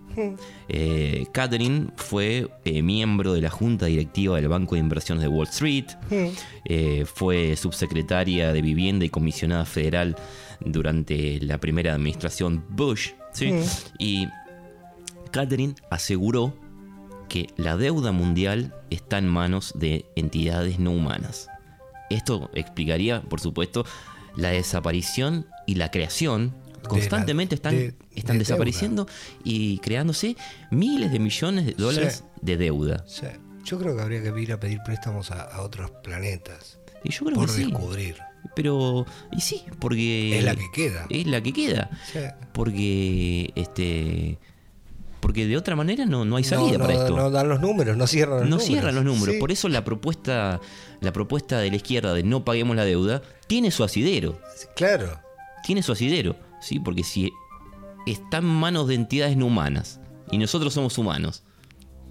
[0.68, 5.46] Eh, Catherine fue eh, miembro de la junta directiva del Banco de Inversiones de Wall
[5.46, 5.84] Street,
[6.64, 10.16] eh, fue subsecretaria de Vivienda y comisionada federal
[10.60, 13.52] durante la primera administración Bush, ¿sí?
[13.52, 13.62] Mm.
[14.00, 14.26] y
[15.30, 16.56] Catherine aseguró
[17.28, 21.48] que la deuda mundial está en manos de entidades no humanas.
[22.10, 23.84] Esto explicaría, por supuesto,
[24.36, 26.54] la desaparición y la creación.
[26.88, 29.08] Constantemente están, de- están de desapareciendo
[29.42, 30.36] y creándose
[30.70, 32.40] miles de millones de dólares Sí.
[32.42, 33.04] de deuda.
[33.08, 33.26] Sí.
[33.64, 36.78] Yo creo que habría que ir a pedir préstamos a, a otros planetas.
[37.02, 37.64] Y yo creo por que sí.
[37.64, 38.16] descubrir.
[38.54, 40.38] Pero, y sí, porque...
[40.38, 41.06] Es la que queda.
[41.10, 41.90] Es la que queda.
[42.52, 44.38] Porque, este...
[45.26, 47.16] Porque de otra manera no, no hay salida no, para no- esto.
[47.16, 48.66] no dan los números, no cierran los no números.
[48.68, 49.34] cierran los números.
[49.34, 49.40] Sí.
[49.40, 50.60] Por eso la propuesta,
[51.00, 54.40] la propuesta de la izquierda de no paguemos la deuda tiene su asidero.
[54.76, 55.20] Claro.
[55.64, 56.78] Tiene su asidero, ¿sí?
[56.78, 57.32] Porque si
[58.06, 59.98] está en manos de entidades no humanas
[60.30, 61.42] y nosotros somos humanos.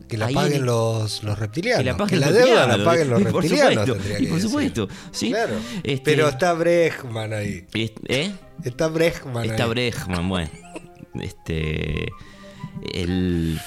[0.09, 1.80] Que la ahí paguen en- los, los reptilianos.
[1.80, 3.88] Que la paguen la los deuda la reptilianos, paguen los y por reptilianos.
[3.88, 5.30] supuesto, y que por supuesto, sí.
[5.30, 5.55] Claro.
[5.84, 7.66] Este- Pero está Brejman ahí.
[7.74, 8.32] ¿Eh?
[8.66, 10.28] Está Brejman Está ahí.
[10.28, 10.49] Bueno.
[11.22, 12.09] Este.
[12.93, 13.59] El.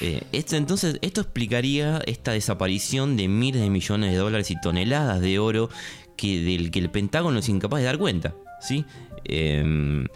[0.00, 5.20] eh, esto, entonces, esto explicaría esta desaparición de miles de millones de dólares y toneladas
[5.20, 5.70] de oro
[6.16, 8.34] que, del que el Pentágono es incapaz de dar cuenta.
[8.60, 8.84] ¿Sí?
[9.24, 10.06] Em,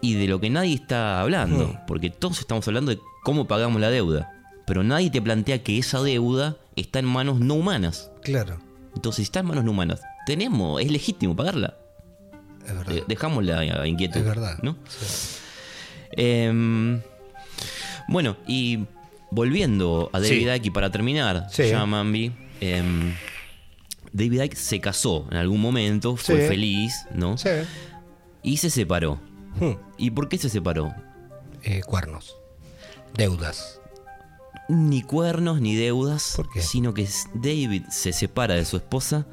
[0.00, 1.68] y de lo que nadie está hablando.
[1.68, 1.86] Hmm.
[1.86, 4.30] Porque todos estamos hablando de cómo pagamos la deuda.
[4.66, 8.10] Pero nadie te plantea que esa deuda está en manos no humanas.
[8.22, 8.58] Claro.
[8.94, 11.76] Entonces, si está en manos no humanas, tenemos, es legítimo pagarla.
[12.66, 12.96] Es verdad.
[12.96, 14.20] Eh, dejamos la eh, inquietud.
[14.20, 14.58] Es verdad.
[14.62, 14.76] ¿no?
[16.16, 17.00] Em,
[18.08, 18.84] bueno, y
[19.30, 20.48] volviendo a David Sí.
[20.48, 21.68] Icke y para terminar, Sí.
[21.68, 23.14] ya Mambi, em,
[24.12, 26.48] David Icke se casó en algún momento, fue Sí.
[26.48, 27.36] feliz, ¿no?
[27.38, 27.48] Sí.
[28.42, 29.20] Y se separó.
[29.58, 29.72] Hmm.
[29.98, 30.94] ¿Y por qué se separó?
[31.62, 32.36] Eh, cuernos.
[33.14, 33.80] Deudas.
[34.68, 39.26] Ni cuernos ni deudas, sino que David se separa de su esposa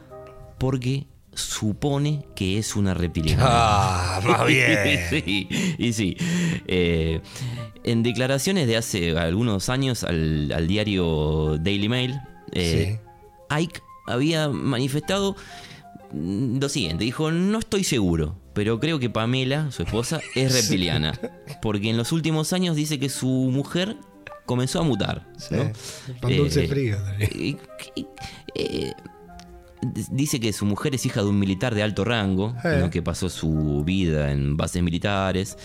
[0.58, 3.44] porque supone que es una reptiliana.
[3.48, 5.00] Ah, más bien.
[5.10, 6.18] sí, y sí.
[6.68, 7.22] Eh,
[7.84, 12.20] en declaraciones de hace algunos años al, al diario Daily Mail,
[12.52, 13.00] eh,
[13.50, 15.36] Ike había manifestado
[16.12, 21.18] mm, lo siguiente, dijo, no estoy seguro, pero creo que Pamela, su esposa, es reptiliana,
[21.62, 23.98] porque en los últimos años dice que su mujer
[24.46, 25.26] comenzó a mutar.
[25.38, 25.72] Sí, ¿no?
[26.20, 26.98] pan dulce Eh, frío.
[28.56, 28.94] eh,
[30.12, 32.56] dice que su mujer es hija de un militar de alto rango.
[32.80, 32.90] ¿no?
[32.90, 35.58] que pasó su vida en bases militares,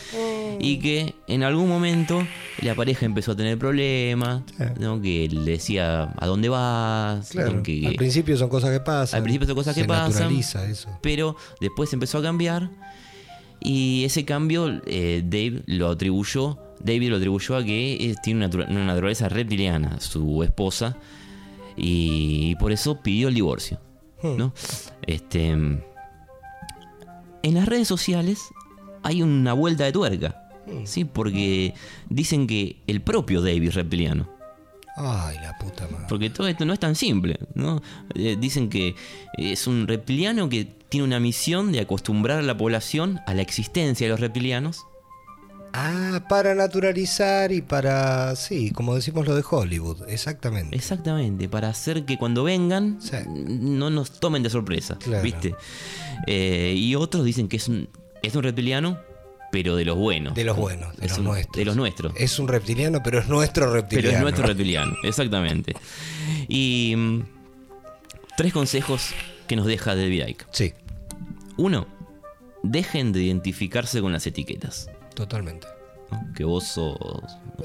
[0.58, 2.26] y que en algún momento
[2.62, 4.42] la pareja empezó a tener problemas,
[4.80, 5.00] ¿no?
[5.00, 7.30] que le decía, ¿a dónde vas?
[7.30, 7.54] Claro.
[7.54, 7.62] ¿no?
[7.62, 9.18] Que- Al principio son cosas que pasan.
[9.18, 10.10] al principio son cosas Se que pasan.
[10.12, 10.88] naturaliza eso.
[11.02, 12.70] Pero después empezó a cambiar.
[13.60, 16.58] Y ese cambio eh, Dave lo atribuyó.
[16.78, 20.96] David lo atribuyó a que eh, tiene una naturaleza reptiliana, su esposa.
[21.76, 23.80] Y, por eso pidió el divorcio.
[24.22, 24.36] Hmm.
[24.36, 24.52] ¿no?
[25.02, 25.50] Este.
[25.50, 25.84] En
[27.54, 28.40] las redes sociales
[29.02, 30.46] hay una vuelta de tuerca.
[30.84, 31.04] ¿sí?
[31.04, 31.74] Porque
[32.08, 34.28] dicen que el propio David reptiliano.
[34.96, 36.06] Ay, la puta madre.
[36.08, 37.82] Porque todo esto no es tan simple, ¿no?
[38.14, 38.94] Eh, dicen que
[39.36, 44.06] es un reptiliano que tiene una misión de acostumbrar a la población a la existencia
[44.06, 44.86] de los reptilianos.
[45.78, 48.34] Ah, para naturalizar y para.
[48.36, 50.74] Sí, como decimos lo de Hollywood, exactamente.
[50.74, 52.98] Exactamente, para hacer que cuando vengan
[53.36, 55.22] no nos tomen de sorpresa, Claro.
[55.22, 55.54] ¿viste?
[56.26, 57.88] Eh, y otros dicen que es un,
[58.22, 58.98] es un reptiliano,
[59.52, 60.34] pero de los buenos.
[60.34, 61.56] De los buenos, de Es los un- nuestros.
[61.56, 62.12] De los nuestros.
[62.16, 64.08] Es un reptiliano, pero es nuestro reptiliano.
[64.08, 65.74] Pero es nuestro reptiliano, exactamente.
[66.48, 67.20] Y mm,
[68.38, 69.10] tres consejos
[69.46, 70.46] que nos deja David Icke.
[70.52, 70.72] Sí.
[71.58, 71.86] Uno,
[72.62, 74.88] dejen de identificarse con las etiquetas.
[75.16, 75.66] Totalmente.
[76.12, 76.32] ¿no?
[76.34, 76.96] Que vos sos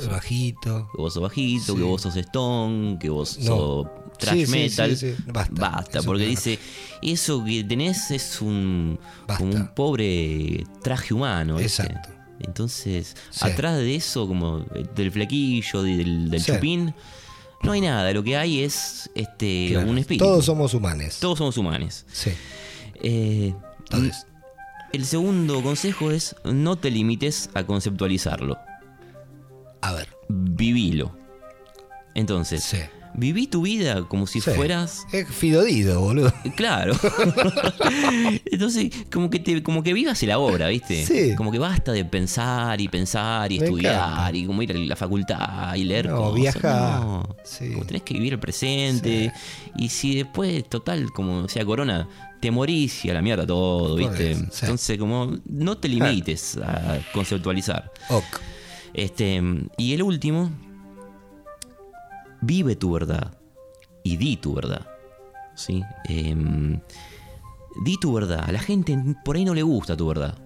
[0.10, 0.90] Bajito.
[0.96, 1.78] que vos sos bajito, Sí.
[1.80, 3.46] que vos sos stone, que vos No.
[3.46, 3.88] sos
[4.18, 4.98] trash Sí, metal.
[4.98, 5.14] sí.
[5.28, 6.00] Basta.
[6.00, 6.30] Eso porque claro.
[6.32, 6.60] dice,
[7.04, 8.98] eso que tenés es un,
[9.38, 11.60] como un pobre traje humano.
[11.60, 12.10] Exacto.
[12.40, 14.62] Entonces, atrás de eso, como
[14.96, 16.96] del flequillo, del, del chupín,
[17.62, 18.12] no hay nada.
[18.14, 19.88] Lo que hay es este Claro.
[19.92, 20.26] un espíritu.
[20.26, 21.18] Todos somos humanos.
[21.20, 22.06] Todos somos humanos.
[22.12, 22.32] Sí.
[23.04, 23.54] Eh,
[24.94, 28.58] el segundo consejo es no te limites a conceptualizarlo.
[29.82, 30.08] A ver.
[30.30, 31.16] Vivilo.
[32.16, 32.76] Entonces,
[33.14, 34.52] Viví tu vida como si Sí.
[34.52, 35.02] fueras.
[35.12, 36.32] Es Fidodido, boludo.
[36.56, 36.94] Claro.
[38.46, 41.06] Entonces, como que te, como que vivas en la obra, ¿viste?
[41.06, 41.36] Sí.
[41.36, 44.38] Como que basta de pensar y pensar y Me estudiar encanta.
[44.38, 46.56] y como ir a la facultad y leer No, cosas.
[46.64, 47.36] No.
[47.44, 47.72] Sí.
[47.74, 49.34] Como tenés que vivir el presente.
[49.78, 52.08] Y si después, total, como sea Corona,
[52.42, 54.32] te morís y a la mierda todo, ¿viste?
[54.32, 54.60] eso, sí.
[54.64, 57.92] Entonces, como no te limites a conceptualizar.
[58.10, 58.24] Ok.
[58.94, 59.42] Este,
[59.78, 60.50] y el último,
[62.42, 63.34] vive tu verdad
[64.04, 64.88] y di tu verdad.
[65.56, 65.84] ¿Sí?
[66.06, 66.80] Em,
[67.84, 68.44] di tu verdad.
[68.48, 70.38] A la gente por ahí no le gusta tu verdad.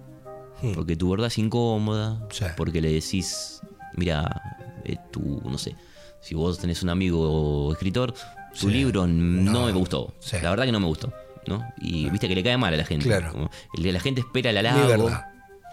[0.74, 2.28] Porque tu verdad es incómoda.
[2.58, 3.62] Porque le decís,
[3.96, 4.42] mira,
[4.84, 5.76] eh, tú, no sé,
[6.22, 8.14] si vos tenés un amigo escritor,
[8.60, 8.74] tu Sí.
[8.74, 9.66] libro no, No.
[9.68, 10.14] me gustó.
[10.20, 10.38] Sí.
[10.42, 11.14] La verdad que no me gustó.
[11.48, 11.66] ¿No?
[11.80, 13.06] Y viste que le cae mal a la gente.
[13.06, 13.32] Claro.
[13.32, 15.12] Como la gente espera el halago.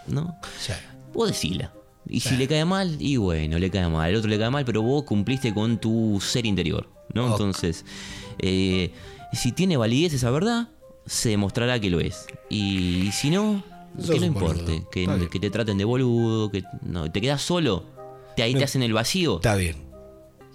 [0.07, 0.35] ¿No?
[0.59, 0.73] Sí.
[1.13, 1.71] Vos decila.
[2.07, 4.09] Y si le cae mal, y bueno, le cae mal.
[4.09, 6.89] El otro le cae mal, pero vos cumpliste con tu ser interior.
[7.13, 7.31] ¿no?
[7.31, 7.85] Entonces,
[8.39, 8.91] eh,
[9.31, 10.69] si tiene validez esa verdad,
[11.05, 12.25] se demostrará que lo es.
[12.49, 13.63] Y, si no,
[14.05, 14.83] que no importe.
[14.91, 17.85] Que, te traten de boludo, que no, te quedas solo.
[18.35, 18.59] Te, ahí No.
[18.59, 19.35] te hacen el vacío.
[19.35, 19.82] Está bien.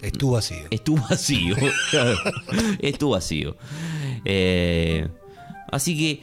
[0.01, 0.65] Es tu vacío.
[0.69, 1.55] Es tu vacío.
[2.79, 3.55] es tu vacío.
[4.25, 5.07] Eh,
[5.71, 6.21] así que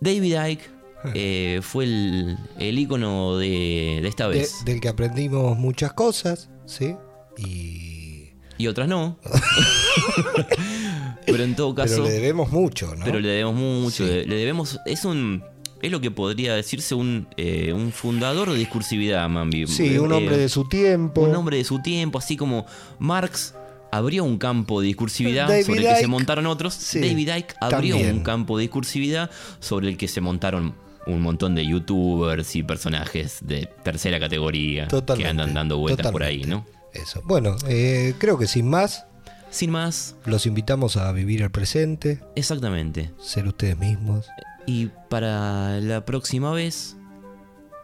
[0.00, 0.70] David Icke
[1.14, 4.64] eh, fue el, el ícono de, de esta De- vez.
[4.64, 6.94] del que aprendimos muchas cosas, ¿sí?
[7.38, 8.32] Y.
[8.58, 9.18] Y otras no.
[11.26, 11.96] pero en todo caso.
[11.96, 13.04] Pero le debemos mucho, ¿no?
[13.04, 14.06] Pero le debemos mucho.
[14.06, 14.24] Sí.
[14.26, 14.80] Le debemos.
[14.86, 15.44] Es un.
[15.86, 19.66] Es lo que podría decirse un, eh, un fundador de discursividad, Mambi.
[19.68, 21.20] Sí, un Eh, hombre de su tiempo.
[21.22, 22.66] Un hombre de su tiempo, así como
[22.98, 23.54] Marx
[23.92, 26.74] abrió un campo de discursividad David sobre el que se montaron otros.
[26.74, 28.16] sí, David Icke abrió también.
[28.16, 29.30] un campo de discursividad
[29.60, 30.74] sobre el que se montaron
[31.06, 36.42] un montón de youtubers y personajes de tercera categoría que andan dando vueltas por ahí.
[36.42, 36.66] ¿no?
[36.92, 37.22] Eso.
[37.26, 39.06] Bueno, eh, creo que sin más,
[39.50, 43.12] Sin más, los invitamos a vivir el presente, exactamente.
[43.20, 44.26] ser ustedes mismos.
[44.66, 46.96] Y para la próxima vez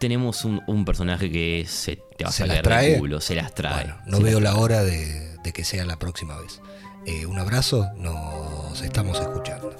[0.00, 2.90] tenemos un, un personaje que se te va a ¿Se las sacar trae?
[2.90, 3.84] del culo, se las trae.
[3.84, 6.60] Bueno, no Se veo la hora de, de que sea la próxima vez.
[7.06, 9.76] Eh, un abrazo, nos estamos escuchando.